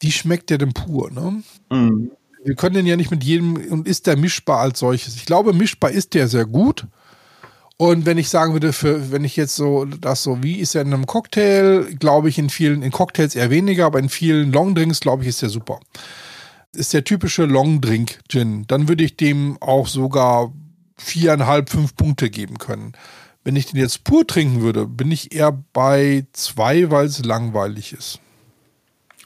[0.00, 1.42] Wie schmeckt der denn pur, ne?
[1.70, 2.10] Mhm.
[2.44, 5.16] wir können den ja nicht mit jedem, und ist der mischbar als solches?
[5.16, 6.86] Ich glaube, mischbar ist der sehr gut.
[7.80, 10.82] Und wenn ich sagen würde, für, wenn ich jetzt so, das so, wie ist er
[10.82, 14.98] in einem Cocktail, glaube ich in vielen, in Cocktails eher weniger, aber in vielen Longdrinks,
[14.98, 15.78] glaube ich, ist der super.
[16.72, 18.64] Ist der typische Longdrink Gin.
[18.66, 20.52] Dann würde ich dem auch sogar
[20.96, 22.94] viereinhalb, fünf Punkte geben können.
[23.44, 27.92] Wenn ich den jetzt pur trinken würde, bin ich eher bei zwei, weil es langweilig
[27.92, 28.18] ist.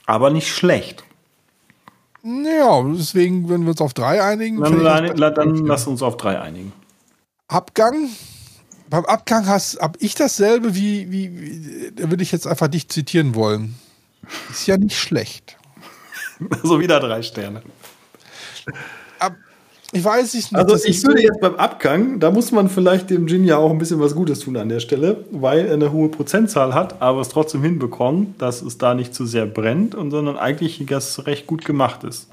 [0.05, 1.05] Aber nicht schlecht.
[2.23, 4.61] Ja, deswegen, wenn wir uns auf drei einigen.
[4.61, 6.75] Dann, dann, dann lass uns auf drei einigen.
[7.49, 8.11] Abgang.
[8.93, 12.91] Beim Abgang hast, hab ich dasselbe wie, wie, wie da würde ich jetzt einfach dich
[12.91, 13.75] zitieren wollen.
[14.51, 15.57] Ist ja nicht schlecht.
[16.51, 17.63] Also wieder drei Sterne.
[19.21, 19.37] Ab,
[19.93, 20.53] ich weiß nicht.
[20.55, 23.79] Also ich würde jetzt beim Abgang, da muss man vielleicht dem Gin ja auch ein
[23.79, 27.29] bisschen was Gutes tun an der Stelle, weil er eine hohe Prozentzahl hat, aber es
[27.29, 31.65] trotzdem hinbekommt, dass es da nicht zu sehr brennt und sondern eigentlich das recht gut
[31.65, 32.29] gemacht ist.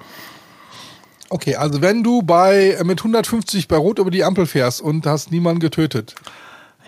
[1.29, 5.31] Okay, also wenn du bei mit 150 bei Rot über die Ampel fährst und hast
[5.31, 6.15] niemanden getötet,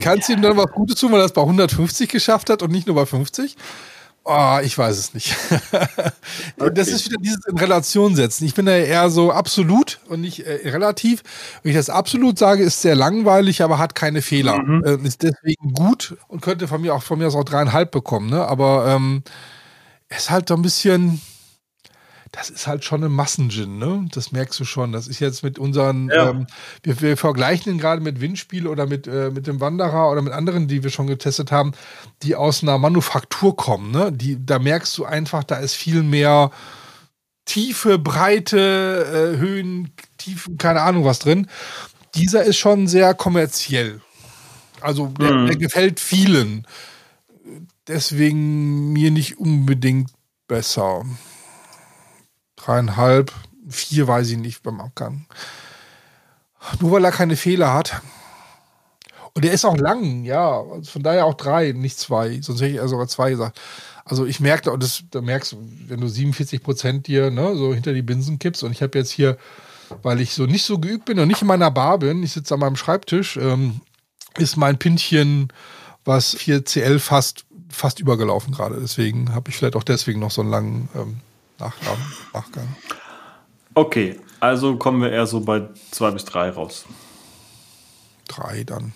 [0.02, 2.72] kannst du ihm dann was Gutes tun, weil er es bei 150 geschafft hat und
[2.72, 3.56] nicht nur bei 50?
[4.24, 5.36] Oh, ich weiß es nicht.
[6.60, 6.72] okay.
[6.76, 8.46] Das ist wieder dieses in Relation setzen.
[8.46, 11.24] Ich bin da eher so absolut und nicht äh, relativ.
[11.64, 14.62] Wenn ich das absolut sage, ist sehr langweilig, aber hat keine Fehler.
[14.62, 14.84] Mhm.
[14.86, 18.30] Äh, ist deswegen gut und könnte von mir auch von mir aus auch dreieinhalb bekommen.
[18.30, 18.46] Ne?
[18.46, 19.24] Aber ähm,
[20.10, 21.20] ist halt so ein bisschen
[22.32, 24.06] das ist halt schon ein Massengin, ne?
[24.14, 24.94] Das merkst du schon.
[24.94, 26.30] Das ist jetzt mit unseren, ja.
[26.30, 26.48] ähm,
[26.82, 30.32] wir, wir, vergleichen ihn gerade mit Windspiel oder mit, äh, mit dem Wanderer oder mit
[30.32, 31.74] anderen, die wir schon getestet haben,
[32.24, 34.14] die aus einer Manufaktur kommen, ne?
[34.14, 36.52] Die, da merkst du einfach, da ist viel mehr
[37.44, 41.48] Tiefe, Breite, äh, Höhen, Tiefen, keine Ahnung was drin.
[42.16, 44.00] Dieser ist schon sehr kommerziell.
[44.80, 45.48] Also der, mhm.
[45.48, 46.66] der gefällt vielen.
[47.88, 50.12] Deswegen mir nicht unbedingt
[50.48, 51.04] besser
[52.64, 53.32] dreieinhalb,
[53.70, 55.26] vier weiß ich nicht beim Abgang.
[56.80, 58.02] Nur weil er keine Fehler hat.
[59.34, 60.62] Und er ist auch lang, ja.
[60.62, 62.40] Also von daher auch drei, nicht zwei.
[62.42, 63.60] Sonst hätte ich sogar zwei gesagt.
[64.04, 65.58] Also ich merke, und das, da merkst du,
[65.88, 69.12] wenn du 47 Prozent dir ne, so hinter die Binsen kippst und ich habe jetzt
[69.12, 69.38] hier,
[70.02, 72.54] weil ich so nicht so geübt bin und nicht in meiner Bar bin, ich sitze
[72.54, 73.82] an meinem Schreibtisch, ähm,
[74.38, 75.54] ist mein Pintchen,
[76.04, 78.80] was 4CL fast, fast übergelaufen gerade.
[78.82, 81.18] Deswegen habe ich vielleicht auch deswegen noch so einen langen ähm,
[81.62, 81.98] Nachgang,
[82.34, 82.76] Nachgang.
[83.76, 86.86] Okay, also kommen wir eher so bei zwei bis drei raus.
[88.28, 88.94] Drei dann.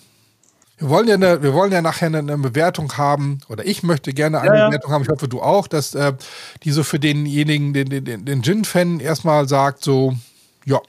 [0.78, 4.42] Wir wollen ja, eine, wir wollen ja nachher eine, Bewertung haben, oder ich möchte gerne
[4.42, 6.14] eine ja, Bewertung haben, ich hoffe du auch, dass äh,
[6.64, 10.16] die so für denjenigen, den, den, den Gin-Fan erstmal sagt, so,
[10.66, 10.82] ja,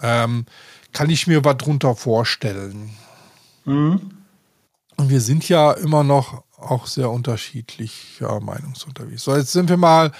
[0.00, 0.46] ähm,
[0.92, 2.90] kann ich mir was drunter vorstellen.
[3.64, 4.12] Mhm.
[4.96, 9.24] Und wir sind ja immer noch auch sehr unterschiedlicher Meinungsunterwegs.
[9.24, 10.12] So, jetzt sind wir mal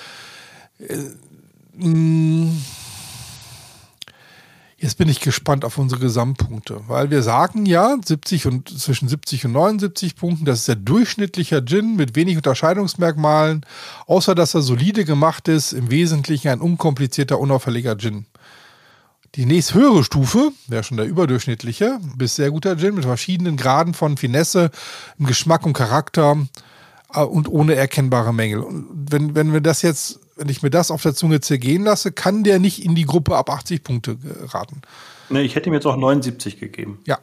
[4.78, 9.46] jetzt bin ich gespannt auf unsere Gesamtpunkte, weil wir sagen ja 70 und zwischen 70
[9.46, 13.66] und 79 Punkten, das ist der durchschnittliche Gin mit wenig Unterscheidungsmerkmalen,
[14.06, 18.26] außer dass er solide gemacht ist, im Wesentlichen ein unkomplizierter, unauffälliger Gin.
[19.34, 23.94] Die nächst höhere Stufe wäre schon der überdurchschnittliche, bis sehr guter Gin mit verschiedenen Graden
[23.94, 24.70] von Finesse,
[25.18, 26.36] Geschmack und Charakter
[27.12, 28.60] äh, und ohne erkennbare Mängel.
[28.60, 32.12] Und wenn, wenn wir das jetzt wenn ich mir das auf der Zunge zergehen lasse,
[32.12, 34.82] kann der nicht in die Gruppe ab 80 Punkte geraten.
[35.28, 37.00] Nee, ich hätte ihm jetzt auch 79 gegeben.
[37.06, 37.18] Ja.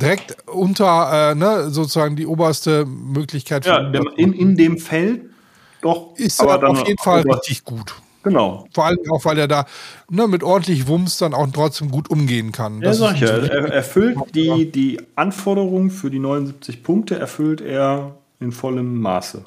[0.00, 3.66] Direkt unter, äh, ne, sozusagen die oberste Möglichkeit.
[3.66, 3.78] Ja,
[4.16, 5.22] in, in dem Feld
[5.80, 6.16] doch.
[6.16, 7.94] Ist aber dann auf jeden Fall richtig gut.
[8.22, 8.66] Genau.
[8.74, 9.66] Vor allem auch, weil er da
[10.10, 12.82] ne, mit ordentlich Wumms dann auch trotzdem gut umgehen kann.
[12.82, 13.28] Ja, sag ich ja.
[13.28, 19.44] Er erfüllt die, die Anforderungen für die 79 Punkte, erfüllt er in vollem Maße.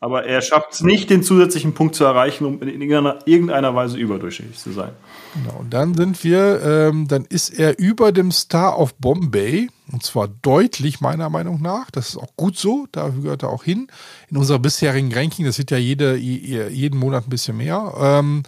[0.00, 3.96] Aber er schafft es nicht, den zusätzlichen Punkt zu erreichen, um in irgendeiner, irgendeiner Weise
[3.96, 4.90] überdurchschnittlich zu sein.
[5.34, 10.02] Genau, und dann sind wir, ähm, dann ist er über dem Star of Bombay, und
[10.02, 11.90] zwar deutlich meiner Meinung nach.
[11.90, 13.88] Das ist auch gut so, da gehört er auch hin.
[14.28, 17.94] In unserer bisherigen Ranking, das wird ja jede, jeden Monat ein bisschen mehr.
[17.98, 18.42] Ähm,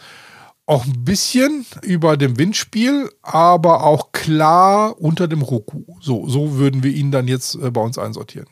[0.66, 5.84] auch ein bisschen über dem Windspiel, aber auch klar unter dem Roku.
[6.00, 8.48] So, so würden wir ihn dann jetzt äh, bei uns einsortieren.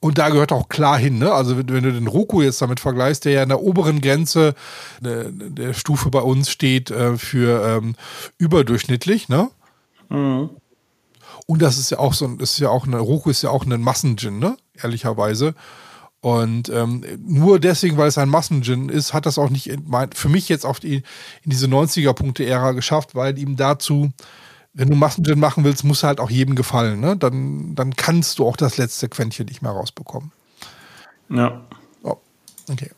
[0.00, 1.32] Und da gehört auch klar hin, ne?
[1.32, 4.54] Also wenn, wenn du den Roku jetzt damit vergleichst, der ja an der oberen Grenze
[5.00, 7.94] der, der Stufe bei uns steht äh, für ähm,
[8.38, 9.50] überdurchschnittlich, ne?
[10.08, 10.50] Mhm.
[11.46, 13.64] Und das ist ja auch so, das ist ja auch eine, Roku ist ja auch
[13.64, 14.56] ein Massengin, ne?
[14.82, 15.54] Ehrlicherweise.
[16.20, 20.28] Und ähm, nur deswegen, weil es ein Massengin ist, hat das auch nicht in, für
[20.28, 24.10] mich jetzt auf die, in diese 90er-Punkte-Ära geschafft, weil ihm dazu
[24.76, 27.00] wenn du Massengin machen willst, muss halt auch jedem gefallen.
[27.00, 27.16] Ne?
[27.16, 30.32] Dann, dann kannst du auch das letzte Quäntchen nicht mehr rausbekommen.
[31.30, 31.62] Ja.
[32.02, 32.16] Oh,
[32.70, 32.90] okay.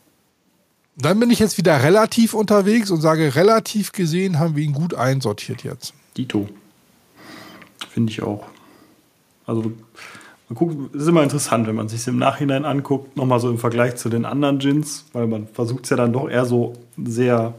[0.97, 4.93] Dann bin ich jetzt wieder relativ unterwegs und sage, relativ gesehen haben wir ihn gut
[4.93, 5.93] einsortiert jetzt.
[6.17, 6.49] Dito.
[7.89, 8.45] Finde ich auch.
[9.45, 9.71] Also,
[10.49, 13.95] man guckt, ist immer interessant, wenn man sich im Nachhinein anguckt, nochmal so im Vergleich
[13.95, 17.53] zu den anderen Gins, weil man versucht es ja dann doch eher so sehr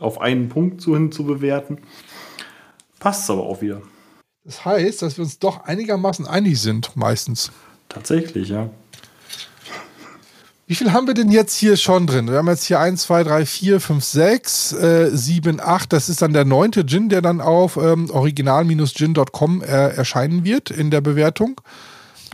[0.00, 1.78] auf einen Punkt zu hin zu bewerten.
[3.02, 3.82] Passt es aber auch wieder.
[4.44, 7.50] Das heißt, dass wir uns doch einigermaßen einig sind, meistens.
[7.88, 8.70] Tatsächlich, ja.
[10.68, 12.28] Wie viel haben wir denn jetzt hier schon drin?
[12.28, 15.92] Wir haben jetzt hier 1, 2, 3, 4, 5, 6, äh, 7, 8.
[15.92, 20.92] Das ist dann der neunte Gin, der dann auf ähm, original-gin.com äh, erscheinen wird in
[20.92, 21.60] der Bewertung.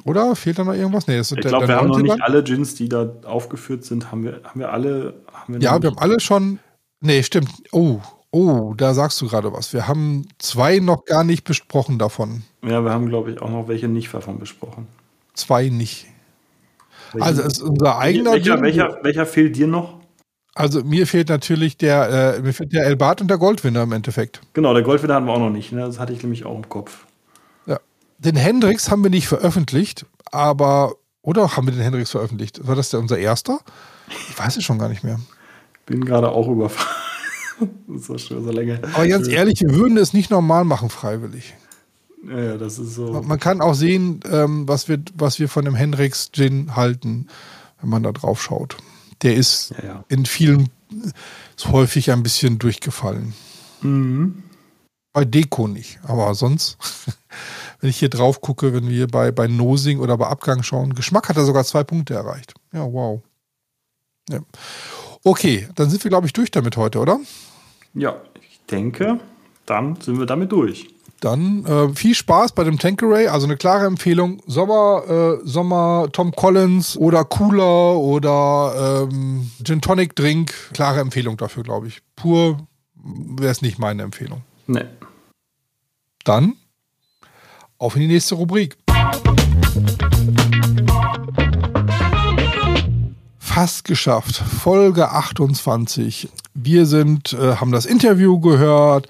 [0.05, 1.07] Oder fehlt da noch irgendwas?
[1.07, 2.21] Nee, das ich glaube, wir haben noch nicht dann.
[2.21, 5.15] alle Gins, die da aufgeführt sind, haben wir, haben wir alle.
[5.33, 6.59] Haben wir ja, wir haben alle schon.
[7.01, 7.49] Nee, stimmt.
[7.73, 8.01] Oh,
[8.31, 9.73] oh, da sagst du gerade was.
[9.73, 12.43] Wir haben zwei noch gar nicht besprochen davon.
[12.63, 14.87] Ja, wir haben, glaube ich, auch noch welche nicht davon besprochen.
[15.35, 16.07] Zwei nicht.
[17.21, 18.33] Also es ist unser eigener.
[18.33, 19.99] Welcher, welcher, welcher fehlt dir noch?
[20.55, 24.41] Also mir fehlt natürlich der, äh, mir fehlt der Elbart und der Goldwinner im Endeffekt.
[24.55, 25.73] Genau, der Goldwinner hatten wir auch noch nicht.
[25.73, 25.81] Ne?
[25.83, 27.07] Das hatte ich nämlich auch im Kopf.
[27.67, 27.79] Ja.
[28.19, 32.67] Den Hendrix haben wir nicht veröffentlicht, aber oder haben wir den Hendrix veröffentlicht?
[32.67, 33.61] War das der unser erster?
[34.09, 35.21] Ich weiß es schon gar nicht mehr.
[35.87, 37.08] Bin gerade auch überfahren.
[37.89, 38.81] das ist schon so länger.
[38.95, 41.55] Aber ganz ehrlich, wir würden es nicht normal machen, freiwillig.
[42.27, 43.23] Ja, das ist so.
[43.23, 47.29] Man kann auch sehen, ähm, was, wir, was wir von dem Hendrix Gin halten,
[47.81, 48.77] wenn man da drauf schaut.
[49.23, 50.05] Der ist ja, ja.
[50.09, 50.69] in vielen
[51.57, 53.35] ist häufig ein bisschen durchgefallen.
[53.83, 54.43] Mhm.
[55.13, 56.79] Bei Deko nicht, aber sonst,
[57.81, 61.29] wenn ich hier drauf gucke, wenn wir bei, bei Nosing oder bei Abgang schauen, Geschmack
[61.29, 62.55] hat er sogar zwei Punkte erreicht.
[62.73, 63.23] Ja, wow.
[64.29, 64.41] Ja.
[65.25, 67.21] Okay, dann sind wir, glaube ich, durch damit heute, oder?
[67.95, 69.21] Ja, ich denke,
[69.67, 70.89] dann sind wir damit durch.
[71.21, 74.41] Dann äh, viel Spaß bei dem Tankeray, also eine klare Empfehlung.
[74.47, 75.03] Sommer,
[75.43, 81.89] äh, Sommer Tom Collins oder Cooler oder ähm, Gin Tonic Drink, klare Empfehlung dafür, glaube
[81.89, 82.03] ich.
[82.15, 82.59] Pur
[82.95, 84.43] wäre es nicht meine Empfehlung.
[84.69, 84.85] Nee.
[86.23, 86.55] Dann
[87.79, 88.77] auf in die nächste Rubrik.
[93.59, 94.37] Fast geschafft.
[94.37, 96.29] Folge 28.
[96.55, 99.09] Wir sind, äh, haben das Interview gehört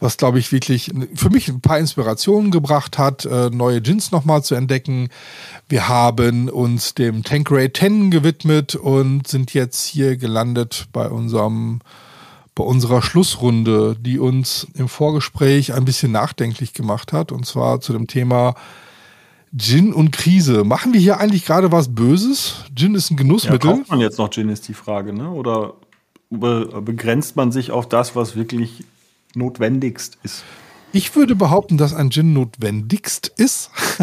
[0.00, 4.42] was glaube ich wirklich für mich ein paar Inspirationen gebracht hat, äh, neue Gins nochmal
[4.42, 5.10] zu entdecken.
[5.68, 11.78] Wir haben uns dem Tanqueray 10 gewidmet und sind jetzt hier gelandet bei unserem
[12.56, 17.92] bei unserer Schlussrunde, die uns im Vorgespräch ein bisschen nachdenklich gemacht hat, und zwar zu
[17.92, 18.56] dem Thema
[19.56, 20.64] Gin und Krise.
[20.64, 22.64] Machen wir hier eigentlich gerade was Böses?
[22.74, 23.70] Gin ist ein Genussmittel.
[23.70, 25.30] Ja, kauft man jetzt noch Gin, ist die Frage, ne?
[25.30, 25.74] Oder
[26.30, 28.84] begrenzt man sich auf das, was wirklich
[29.34, 30.42] notwendigst ist.
[30.92, 33.70] Ich würde behaupten, dass ein Gin notwendigst ist.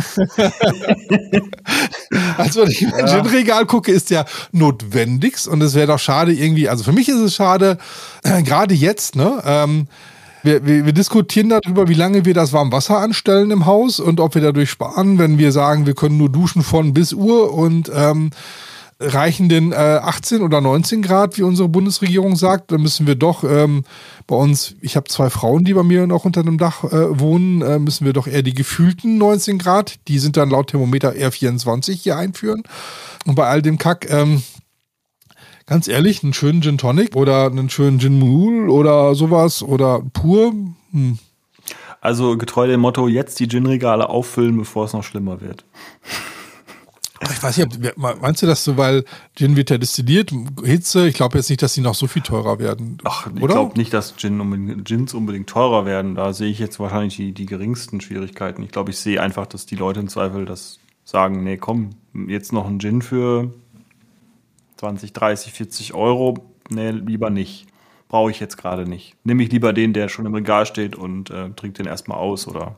[2.38, 3.22] also wenn ich in ein ja.
[3.22, 7.16] Gin-Regal gucke, ist der notwendigst und es wäre doch schade irgendwie, also für mich ist
[7.16, 7.78] es schade,
[8.24, 9.88] äh, gerade jetzt, ne, ähm,
[10.44, 14.36] wir, wir, wir, diskutieren darüber, wie lange wir das Warmwasser anstellen im Haus und ob
[14.36, 18.32] wir dadurch sparen, wenn wir sagen, wir können nur duschen von bis Uhr und ähm,
[19.02, 23.44] reichen denn äh, 18 oder 19 Grad, wie unsere Bundesregierung sagt, dann müssen wir doch
[23.44, 23.84] ähm,
[24.28, 27.62] bei uns, ich habe zwei Frauen, die bei mir noch unter einem Dach äh, wohnen,
[27.62, 31.32] äh, müssen wir doch eher die gefühlten 19 Grad, die sind dann laut Thermometer eher
[31.32, 32.64] 24 hier einführen.
[33.26, 34.44] Und bei all dem Kack, ähm,
[35.72, 40.52] ganz ehrlich, einen schönen Gin Tonic oder einen schönen Gin Mule oder sowas oder pur.
[40.92, 41.18] Hm.
[42.02, 45.64] Also getreu dem Motto, jetzt die Gin-Regale auffüllen, bevor es noch schlimmer wird.
[47.22, 49.06] Ich weiß nicht, meinst du das so, weil
[49.38, 52.60] Gin wird ja destilliert, Hitze, ich glaube jetzt nicht, dass die noch so viel teurer
[52.60, 52.98] werden.
[53.06, 56.16] Ach, ich glaube nicht, dass Gin unbedingt, Gins unbedingt teurer werden.
[56.16, 58.62] Da sehe ich jetzt wahrscheinlich die, die geringsten Schwierigkeiten.
[58.64, 61.92] Ich glaube, ich sehe einfach, dass die Leute im Zweifel das sagen, nee, komm,
[62.28, 63.54] jetzt noch ein Gin für
[64.82, 66.40] 20, 30, 40 Euro.
[66.70, 67.68] Nee, lieber nicht.
[68.10, 69.16] Brauche ich jetzt gerade nicht.
[69.24, 72.48] Nehme ich lieber den, der schon im Regal steht und äh, trinkt den erstmal aus
[72.48, 72.78] oder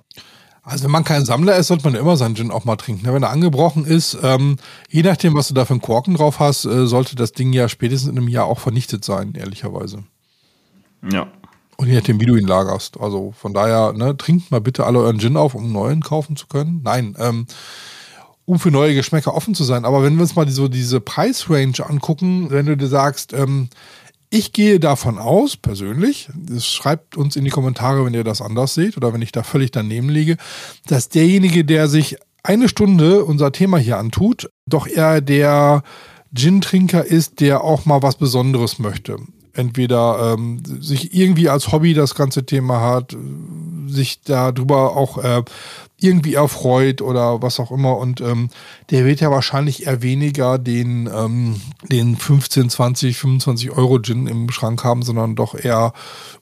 [0.65, 3.05] also wenn man kein Sammler ist, sollte man immer seinen Gin auch mal trinken.
[3.05, 4.55] Wenn er angebrochen ist, ähm,
[4.89, 7.67] je nachdem, was du da für einen Korken drauf hast, äh, sollte das Ding ja
[7.67, 10.03] spätestens in einem Jahr auch vernichtet sein, ehrlicherweise.
[11.09, 11.27] Ja.
[11.75, 12.97] Und je nachdem, wie du ihn lagerst.
[12.97, 16.37] Also von daher, ne, trinkt mal bitte alle euren Gin auf, um einen neuen kaufen
[16.37, 16.79] zu können.
[16.81, 17.45] Nein, ähm,
[18.45, 19.85] um für neue Geschmäcker offen zu sein.
[19.85, 23.69] Aber wenn wir uns mal so diese Preisrange angucken, wenn du dir sagst, ähm,
[24.29, 28.73] ich gehe davon aus, persönlich, das schreibt uns in die Kommentare, wenn ihr das anders
[28.73, 30.37] seht oder wenn ich da völlig daneben liege,
[30.87, 35.83] dass derjenige, der sich eine Stunde unser Thema hier antut, doch eher der
[36.33, 39.17] Gin-Trinker ist, der auch mal was Besonderes möchte.
[39.53, 43.15] Entweder ähm, sich irgendwie als Hobby das ganze Thema hat,
[43.87, 45.43] sich darüber auch äh,
[45.99, 47.97] irgendwie erfreut oder was auch immer.
[47.97, 48.49] Und ähm,
[48.89, 54.49] der wird ja wahrscheinlich eher weniger den, ähm, den 15, 20, 25 Euro Gin im
[54.51, 55.93] Schrank haben, sondern doch eher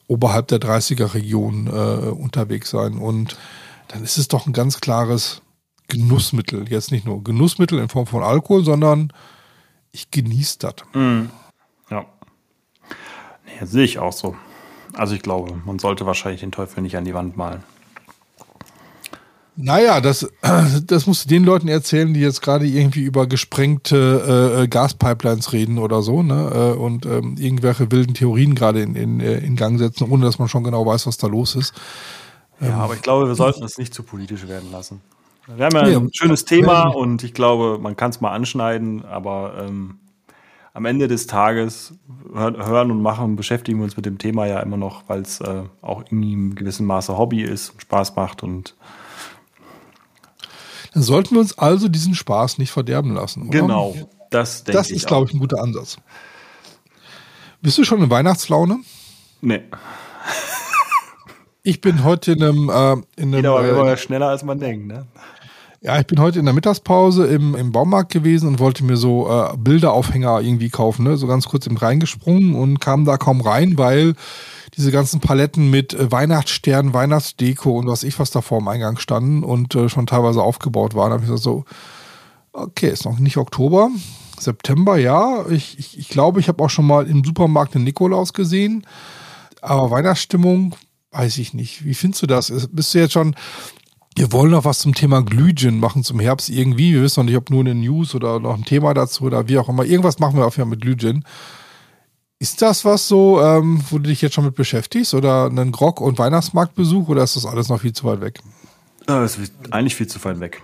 [0.08, 2.98] oberhalb der 30er Region äh, unterwegs sein.
[2.98, 3.38] Und
[3.90, 5.42] dann ist es doch ein ganz klares
[5.88, 6.70] Genussmittel.
[6.70, 9.12] Jetzt nicht nur Genussmittel in Form von Alkohol, sondern
[9.92, 10.76] ich genieße das.
[10.94, 11.26] Mm.
[13.62, 13.66] Ja.
[13.66, 14.36] Nee, sehe ich auch so.
[14.94, 17.64] Also ich glaube, man sollte wahrscheinlich den Teufel nicht an die Wand malen.
[19.56, 20.30] Naja, das,
[20.86, 25.78] das musst du den Leuten erzählen, die jetzt gerade irgendwie über gesprengte äh, Gaspipelines reden
[25.78, 26.74] oder so, ne?
[26.76, 30.40] Äh, und ähm, irgendwelche wilden Theorien gerade in, in, äh, in Gang setzen, ohne dass
[30.40, 31.74] man schon genau weiß, was da los ist.
[32.60, 35.02] Ja, ähm, aber ich glaube, wir sollten es nicht zu politisch werden lassen.
[35.48, 39.04] Wir haben ja ein ja, schönes Thema und ich glaube, man kann es mal anschneiden,
[39.06, 40.01] aber ähm,
[40.74, 41.94] am Ende des Tages
[42.34, 45.64] hören und machen, beschäftigen wir uns mit dem Thema ja immer noch, weil es äh,
[45.82, 48.76] auch in gewissem Maße Hobby ist und Spaß macht und
[50.94, 53.44] dann sollten wir uns also diesen Spaß nicht verderben lassen.
[53.44, 53.60] Oder?
[53.60, 53.96] Genau,
[54.30, 55.98] das denke Das ist, glaube ich, ein guter Ansatz.
[57.62, 58.80] Bist du schon in Weihnachtslaune?
[59.42, 59.62] Nee.
[61.64, 62.70] Ich bin heute in einem.
[62.70, 65.06] Äh, in einem Geht aber äh, schneller, als man denkt, ne?
[65.84, 69.28] Ja, ich bin heute in der Mittagspause im, im Baumarkt gewesen und wollte mir so
[69.28, 71.18] äh, Bilderaufhänger irgendwie kaufen, ne?
[71.18, 74.14] So ganz kurz im reingesprungen und kam da kaum rein, weil
[74.78, 79.00] diese ganzen Paletten mit äh, Weihnachtssternen, Weihnachtsdeko und was ich was da vor dem Eingang
[79.00, 81.10] standen und äh, schon teilweise aufgebaut waren.
[81.10, 81.66] Da habe ich gesagt so,
[82.54, 83.90] okay, ist noch nicht Oktober,
[84.38, 85.48] September, ja.
[85.50, 88.86] Ich, ich, ich glaube, ich habe auch schon mal im Supermarkt den Nikolaus gesehen.
[89.62, 90.76] Aber Weihnachtsstimmung,
[91.10, 91.84] weiß ich nicht.
[91.86, 92.70] Wie findest du das?
[92.72, 93.36] Bist du jetzt schon,
[94.16, 96.94] wir wollen noch was zum Thema Glühgin machen zum Herbst irgendwie.
[96.94, 99.58] Wir wissen noch nicht, ob nur eine News oder noch ein Thema dazu oder wie
[99.58, 99.86] auch immer.
[99.86, 101.24] Irgendwas machen wir auf jeden Fall mit Glühgin.
[102.40, 105.14] Ist das was so, ähm, wo du dich jetzt schon mit beschäftigst?
[105.14, 108.40] Oder einen Grog- und Weihnachtsmarktbesuch oder ist das alles noch viel zu weit weg?
[109.06, 110.62] Das ist eigentlich viel zu weit weg.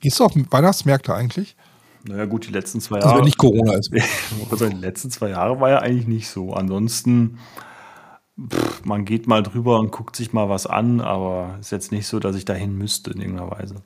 [0.00, 1.56] Gehst du auf Weihnachtsmärkte eigentlich?
[2.04, 3.08] Naja, gut, die letzten zwei Jahre.
[3.08, 3.90] Also wenn nicht Corona ist.
[4.50, 6.54] Also die letzten zwei Jahre war ja eigentlich nicht so.
[6.54, 7.38] Ansonsten,
[8.38, 12.06] pff, man geht mal drüber und guckt sich mal was an, aber ist jetzt nicht
[12.06, 13.76] so, dass ich dahin müsste in irgendeiner Weise.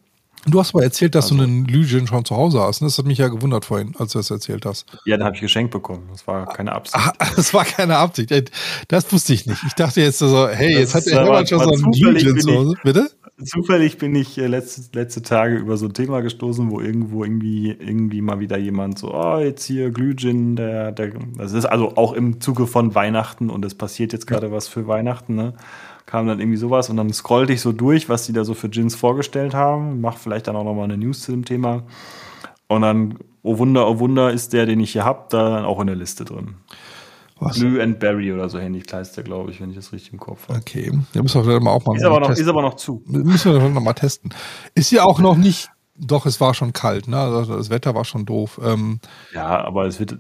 [0.45, 2.83] Du hast aber erzählt, dass also, du einen Lygen schon zu Hause hast.
[2.83, 4.87] Das hat mich ja gewundert vorhin, als du das erzählt hast.
[5.05, 6.09] Ja, den habe ich geschenkt bekommen.
[6.11, 6.97] Das war keine Absicht.
[6.97, 8.51] Ah, das war keine Absicht.
[8.89, 9.63] Das wusste ich nicht.
[9.69, 12.55] Ich dachte jetzt so, hey, jetzt das hat der Hermann schon so einen Lygen zu
[12.55, 12.75] Hause.
[12.83, 13.11] Bitte?
[13.45, 17.71] Zufällig bin ich äh, letzte, letzte Tage über so ein Thema gestoßen, wo irgendwo irgendwie,
[17.71, 22.13] irgendwie mal wieder jemand so, oh, jetzt hier Glühgin, der, der, das ist also auch
[22.13, 24.53] im Zuge von Weihnachten und es passiert jetzt gerade ja.
[24.53, 25.55] was für Weihnachten, ne?
[26.07, 28.69] kam dann irgendwie sowas und dann scrollte ich so durch, was die da so für
[28.69, 31.85] Gins vorgestellt haben, mach vielleicht dann auch nochmal eine News zu dem Thema
[32.69, 35.81] und dann, oh Wunder, oh Wunder, ist der, den ich hier habe, da dann auch
[35.81, 36.55] in der Liste drin.
[37.45, 37.59] Was?
[37.59, 40.21] Blue and Berry oder so ähnlich heißt der, glaube ich, wenn ich das richtig im
[40.21, 40.59] Kopf habe.
[40.59, 42.45] Okay, da müssen wir vielleicht mal auch mal ist aber noch, testen.
[42.45, 43.03] Ist aber noch zu.
[43.07, 44.33] Müssen wir noch mal testen.
[44.75, 47.19] Ist ja auch noch nicht, doch, es war schon kalt, ne?
[47.19, 48.61] Also das Wetter war schon doof.
[48.63, 49.01] Ähm,
[49.35, 50.19] ja, aber es wird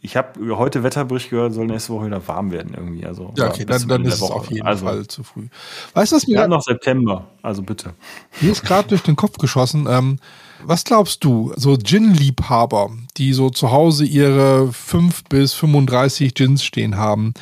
[0.00, 3.06] ich habe heute Wetterbericht gehört, soll nächste Woche wieder warm werden irgendwie.
[3.06, 5.48] Also, ja, okay, dann, dann ist es auf jeden also, Fall zu früh.
[5.94, 6.34] Weißt du, was mir.
[6.34, 7.94] Ja, noch September, also bitte.
[8.40, 9.86] Mir ist gerade durch den Kopf geschossen.
[9.88, 10.18] Ähm,
[10.64, 16.96] was glaubst du, so Gin-Liebhaber, die so zu Hause ihre 5 bis 35 Gins stehen
[16.96, 17.34] haben,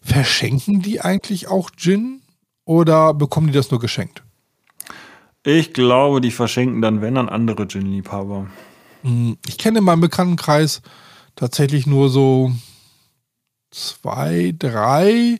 [0.00, 2.20] verschenken die eigentlich auch Gin
[2.64, 4.22] oder bekommen die das nur geschenkt?
[5.42, 8.46] Ich glaube, die verschenken dann, wenn, an andere Gin-Liebhaber.
[9.02, 10.80] Hm, ich kenne in meinem Bekanntenkreis
[11.36, 12.52] tatsächlich nur so
[13.70, 15.38] zwei, drei,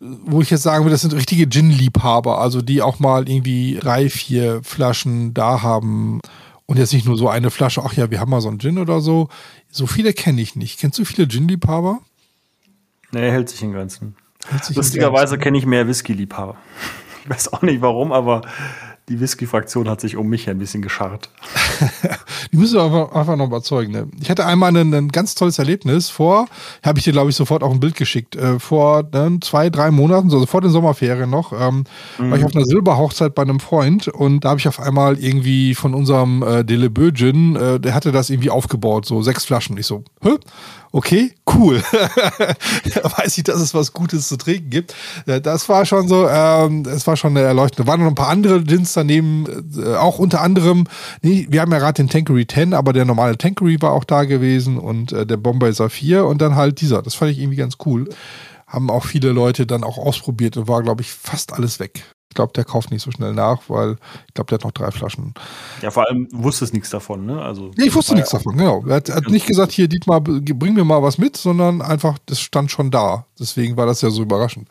[0.00, 4.08] wo ich jetzt sagen würde, das sind richtige Gin-Liebhaber, also die auch mal irgendwie drei,
[4.08, 6.20] vier Flaschen da haben
[6.64, 8.78] und jetzt nicht nur so eine Flasche, ach ja, wir haben mal so einen Gin
[8.78, 9.28] oder so.
[9.70, 10.80] So viele kenne ich nicht.
[10.80, 12.00] Kennst du viele Gin-Liebhaber?
[13.12, 14.16] Nee, hält sich in Grenzen.
[14.74, 16.56] Lustigerweise kenne ich mehr Whisky-Liebhaber.
[17.22, 18.40] Ich weiß auch nicht warum, aber
[19.10, 21.30] die Whisky-Fraktion hat sich um mich ein bisschen gescharrt.
[22.52, 23.92] die müssen wir einfach, einfach noch überzeugen.
[23.92, 24.08] Ne?
[24.20, 26.46] Ich hatte einmal ein, ein, ganz tolles Erlebnis vor,
[26.84, 29.90] habe ich dir, glaube ich, sofort auch ein Bild geschickt, äh, vor äh, zwei, drei
[29.90, 31.84] Monaten, also vor den Sommerferien noch, ähm,
[32.18, 32.30] mhm.
[32.30, 35.74] war ich auf einer Silberhochzeit bei einem Freund und da habe ich auf einmal irgendwie
[35.74, 39.76] von unserem äh, Delebögin, äh, der hatte das irgendwie aufgebaut, so sechs Flaschen.
[39.76, 40.36] Ich so, hä?
[40.92, 41.82] Okay, cool.
[41.92, 44.94] da weiß ich, dass es was Gutes zu trinken gibt.
[45.26, 47.86] Äh, das war schon so, ähm, es war schon eine Erleuchtung.
[47.86, 50.86] Da waren noch ein paar andere Gins daneben, äh, auch unter anderem,
[51.22, 54.24] nee, wir haben ja gerade den Tankery 10, aber der normale Tankery war auch da
[54.24, 57.02] gewesen und äh, der Bombay Saphir und dann halt dieser.
[57.02, 58.08] Das fand ich irgendwie ganz cool.
[58.66, 62.04] Haben auch viele Leute dann auch ausprobiert und war, glaube ich, fast alles weg.
[62.30, 63.96] Ich glaube, der kauft nicht so schnell nach, weil
[64.28, 65.34] ich glaube, der hat noch drei Flaschen.
[65.82, 67.42] Ja, vor allem wusste es nichts davon, ne?
[67.42, 68.84] Also, nee, ich wusste nichts davon, genau.
[68.86, 72.40] Er hat, hat nicht gesagt, hier, Dietmar, bring mir mal was mit, sondern einfach, das
[72.40, 73.26] stand schon da.
[73.38, 74.68] Deswegen war das ja so überraschend.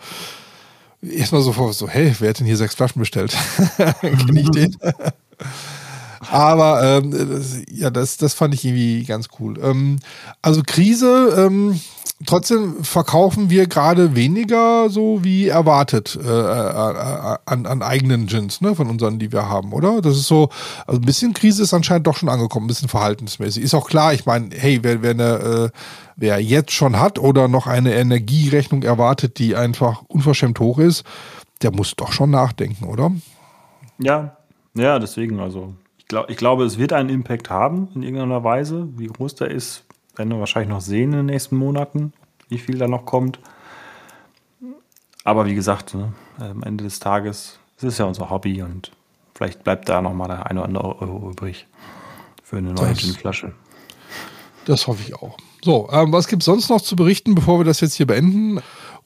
[1.01, 3.36] Erstmal so vor, so, hey, wer hat denn hier sechs Flaschen bestellt?
[4.01, 4.78] Kenne ich den?
[6.32, 9.60] Aber ähm, das, ja, das, das fand ich irgendwie ganz cool.
[9.62, 9.99] Ähm,
[10.41, 11.80] also Krise, ähm,
[12.26, 18.76] trotzdem verkaufen wir gerade weniger so wie erwartet äh, äh, an, an eigenen Gins, ne,
[18.76, 20.01] von unseren, die wir haben, oder?
[20.01, 20.49] Das ist so,
[20.86, 23.63] also ein bisschen Krise ist anscheinend doch schon angekommen, ein bisschen verhaltensmäßig.
[23.63, 25.70] Ist auch klar, ich meine, hey, wer, wer, eine, äh,
[26.17, 31.03] wer jetzt schon hat oder noch eine Energierechnung erwartet, die einfach unverschämt hoch ist,
[31.61, 33.11] der muss doch schon nachdenken, oder?
[33.97, 34.38] Ja,
[34.76, 38.88] ja, deswegen, also ich, glaub, ich glaube, es wird einen Impact haben in irgendeiner Weise.
[38.95, 39.86] Wie groß der ist,
[40.20, 42.13] werden wir wahrscheinlich noch sehen in den nächsten Monaten,
[42.49, 43.39] wie viel da noch kommt.
[45.24, 48.91] Aber wie gesagt, ne, am Ende des Tages, es ist ja unser Hobby und
[49.34, 51.67] vielleicht bleibt da noch mal der eine oder andere Euro übrig
[52.43, 53.53] für eine neue Ginflasche.
[54.65, 55.38] Das hoffe ich auch.
[55.63, 58.59] So, ähm, was gibt es sonst noch zu berichten, bevor wir das jetzt hier beenden?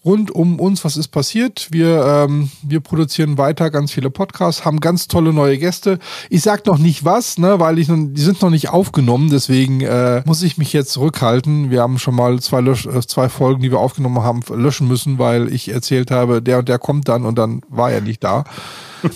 [0.06, 1.68] Rund um uns, was ist passiert.
[1.72, 6.00] Wir, ähm, wir produzieren weiter ganz viele Podcasts, haben ganz tolle neue Gäste.
[6.30, 10.24] Ich sag noch nicht was, ne, weil ich die sind noch nicht aufgenommen, deswegen äh,
[10.26, 11.70] muss ich mich jetzt zurückhalten.
[11.70, 15.20] Wir haben schon mal zwei, Lösch äh, zwei Folgen, die wir aufgenommen haben, löschen müssen,
[15.20, 18.44] weil ich erzählt habe, der und der kommt dann und dann war er nicht da.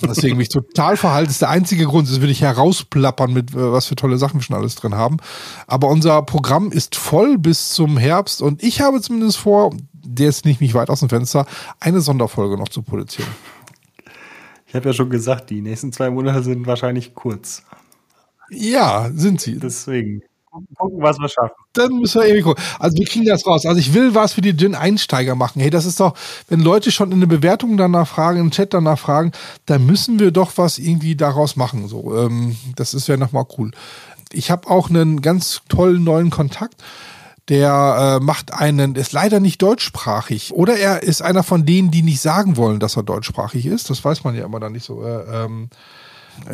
[0.01, 1.27] Deswegen mich total verhalten.
[1.27, 2.09] Das ist der einzige Grund.
[2.09, 5.17] Das will ich herausplappern, mit äh, was für tolle Sachen wir schon alles drin haben.
[5.65, 9.71] Aber unser Programm ist voll bis zum Herbst und ich habe zumindest vor,
[10.08, 11.45] der ist nicht mich weit aus dem Fenster,
[11.80, 13.30] eine Sonderfolge noch zu produzieren.
[14.66, 17.64] Ich habe ja schon gesagt, die nächsten zwei Monate sind wahrscheinlich kurz.
[18.49, 19.60] Ja, sind sie.
[19.60, 20.22] Deswegen
[20.76, 21.55] gucken, was wir schaffen.
[21.74, 22.64] Dann müssen wir irgendwie gucken.
[22.80, 23.66] Also wir kriegen das raus.
[23.66, 25.62] Also ich will was für die Gin-Einsteiger machen.
[25.62, 26.16] Hey, das ist doch,
[26.49, 29.32] wenn Leute schon in der Bewertung danach fragen, im Chat danach fragen,
[29.66, 31.88] dann müssen wir doch was irgendwie daraus machen.
[31.88, 33.72] So, ähm, das ist ja nochmal cool.
[34.32, 36.84] Ich habe auch einen ganz tollen neuen Kontakt
[37.49, 40.53] der äh, macht einen, ist leider nicht deutschsprachig.
[40.53, 43.89] Oder er ist einer von denen, die nicht sagen wollen, dass er deutschsprachig ist.
[43.89, 45.03] Das weiß man ja immer dann nicht so.
[45.03, 45.69] Äh, ähm,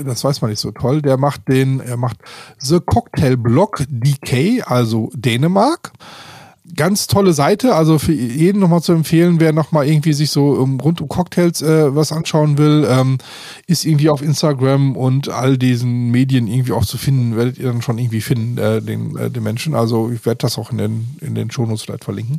[0.05, 1.01] das weiß man nicht so toll.
[1.01, 2.17] Der macht den, er macht
[2.57, 5.91] The Cocktail Block DK, also Dänemark
[6.75, 10.79] ganz tolle Seite, also für jeden nochmal zu empfehlen, wer nochmal irgendwie sich so um,
[10.79, 13.17] rund um Cocktails äh, was anschauen will, ähm,
[13.67, 17.81] ist irgendwie auf Instagram und all diesen Medien irgendwie auch zu finden, werdet ihr dann
[17.81, 19.75] schon irgendwie finden, äh, den, äh, den Menschen.
[19.75, 22.37] Also ich werde das auch in den, in den Shownotes vielleicht verlinken.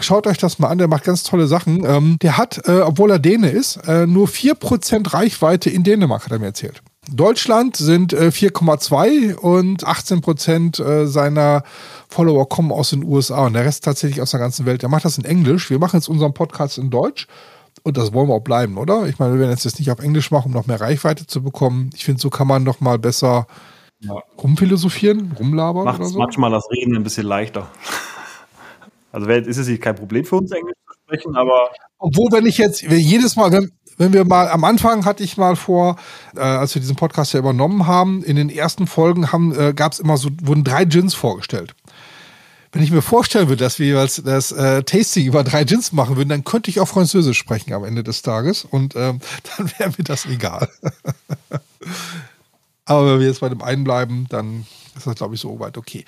[0.00, 1.84] Schaut euch das mal an, der macht ganz tolle Sachen.
[1.84, 6.24] Ähm, der hat, äh, obwohl er Däne ist, äh, nur vier Prozent Reichweite in Dänemark,
[6.24, 6.82] hat er mir erzählt.
[7.08, 11.62] Deutschland sind äh, 4,2 und 18 Prozent äh, seiner
[12.08, 14.82] Follower kommen aus den USA und der Rest tatsächlich aus der ganzen Welt.
[14.82, 15.70] Er macht das in Englisch.
[15.70, 17.26] Wir machen jetzt unseren Podcast in Deutsch.
[17.82, 19.06] Und das wollen wir auch bleiben, oder?
[19.06, 21.42] Ich meine, wir werden jetzt das nicht auf Englisch machen, um noch mehr Reichweite zu
[21.42, 21.90] bekommen.
[21.94, 23.46] Ich finde, so kann man noch mal besser
[24.00, 24.14] ja.
[24.42, 26.18] rumphilosophieren, rumlabern Macht so.
[26.18, 27.68] manchmal das Reden ein bisschen leichter.
[29.12, 31.70] Also ist es kein Problem für uns, Englisch zu sprechen, aber...
[31.98, 35.36] Obwohl, wenn ich jetzt, wenn jedes Mal, wenn, wenn wir mal, am Anfang hatte ich
[35.36, 35.96] mal vor,
[36.34, 40.00] äh, als wir diesen Podcast ja übernommen haben, in den ersten Folgen äh, gab es
[40.00, 41.74] immer so, wurden drei Gins vorgestellt
[42.72, 46.16] wenn ich mir vorstellen würde, dass wir das, das äh, Tasting über drei Gins machen
[46.16, 49.20] würden, dann könnte ich auch Französisch sprechen am Ende des Tages und ähm,
[49.56, 50.68] dann wäre mir das egal.
[52.84, 55.78] Aber wenn wir jetzt bei dem einen bleiben, dann ist das, glaube ich, so weit
[55.78, 56.04] okay.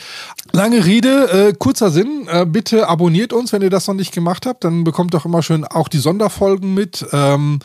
[0.52, 2.28] Lange Rede, äh, kurzer Sinn.
[2.30, 4.64] Äh, bitte abonniert uns, wenn ihr das noch nicht gemacht habt.
[4.64, 7.06] Dann bekommt doch immer schön auch die Sonderfolgen mit.
[7.12, 7.60] Ähm,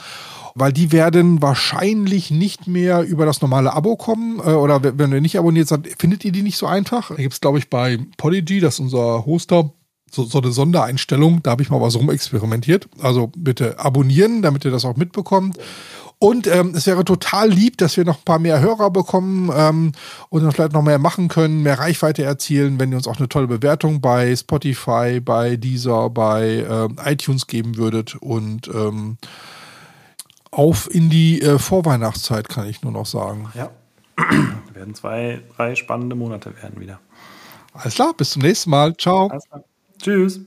[0.60, 4.40] weil die werden wahrscheinlich nicht mehr über das normale Abo kommen.
[4.40, 7.10] Äh, oder wenn ihr nicht abonniert seid, findet ihr die nicht so einfach.
[7.10, 9.72] Da gibt es, glaube ich, bei Polyg, das ist unser Hoster,
[10.10, 11.44] so, so eine Sondereinstellung.
[11.44, 12.90] Da habe ich mal was rumexperimentiert.
[13.00, 15.58] Also bitte abonnieren, damit ihr das auch mitbekommt.
[16.20, 19.92] Und ähm, es wäre total lieb, dass wir noch ein paar mehr Hörer bekommen ähm,
[20.30, 23.30] und dann vielleicht noch mehr machen können, mehr Reichweite erzielen, wenn ihr uns auch eine
[23.30, 28.16] tolle Bewertung bei Spotify, bei Deezer, bei ähm, iTunes geben würdet.
[28.16, 29.18] Und ähm,
[30.50, 33.50] auf in die äh, Vorweihnachtszeit, kann ich nur noch sagen.
[33.54, 33.70] Ja.
[34.74, 37.00] werden zwei, drei spannende Monate werden wieder.
[37.74, 38.96] Alles klar, bis zum nächsten Mal.
[38.98, 39.32] Ciao.
[40.02, 40.42] Tschüss.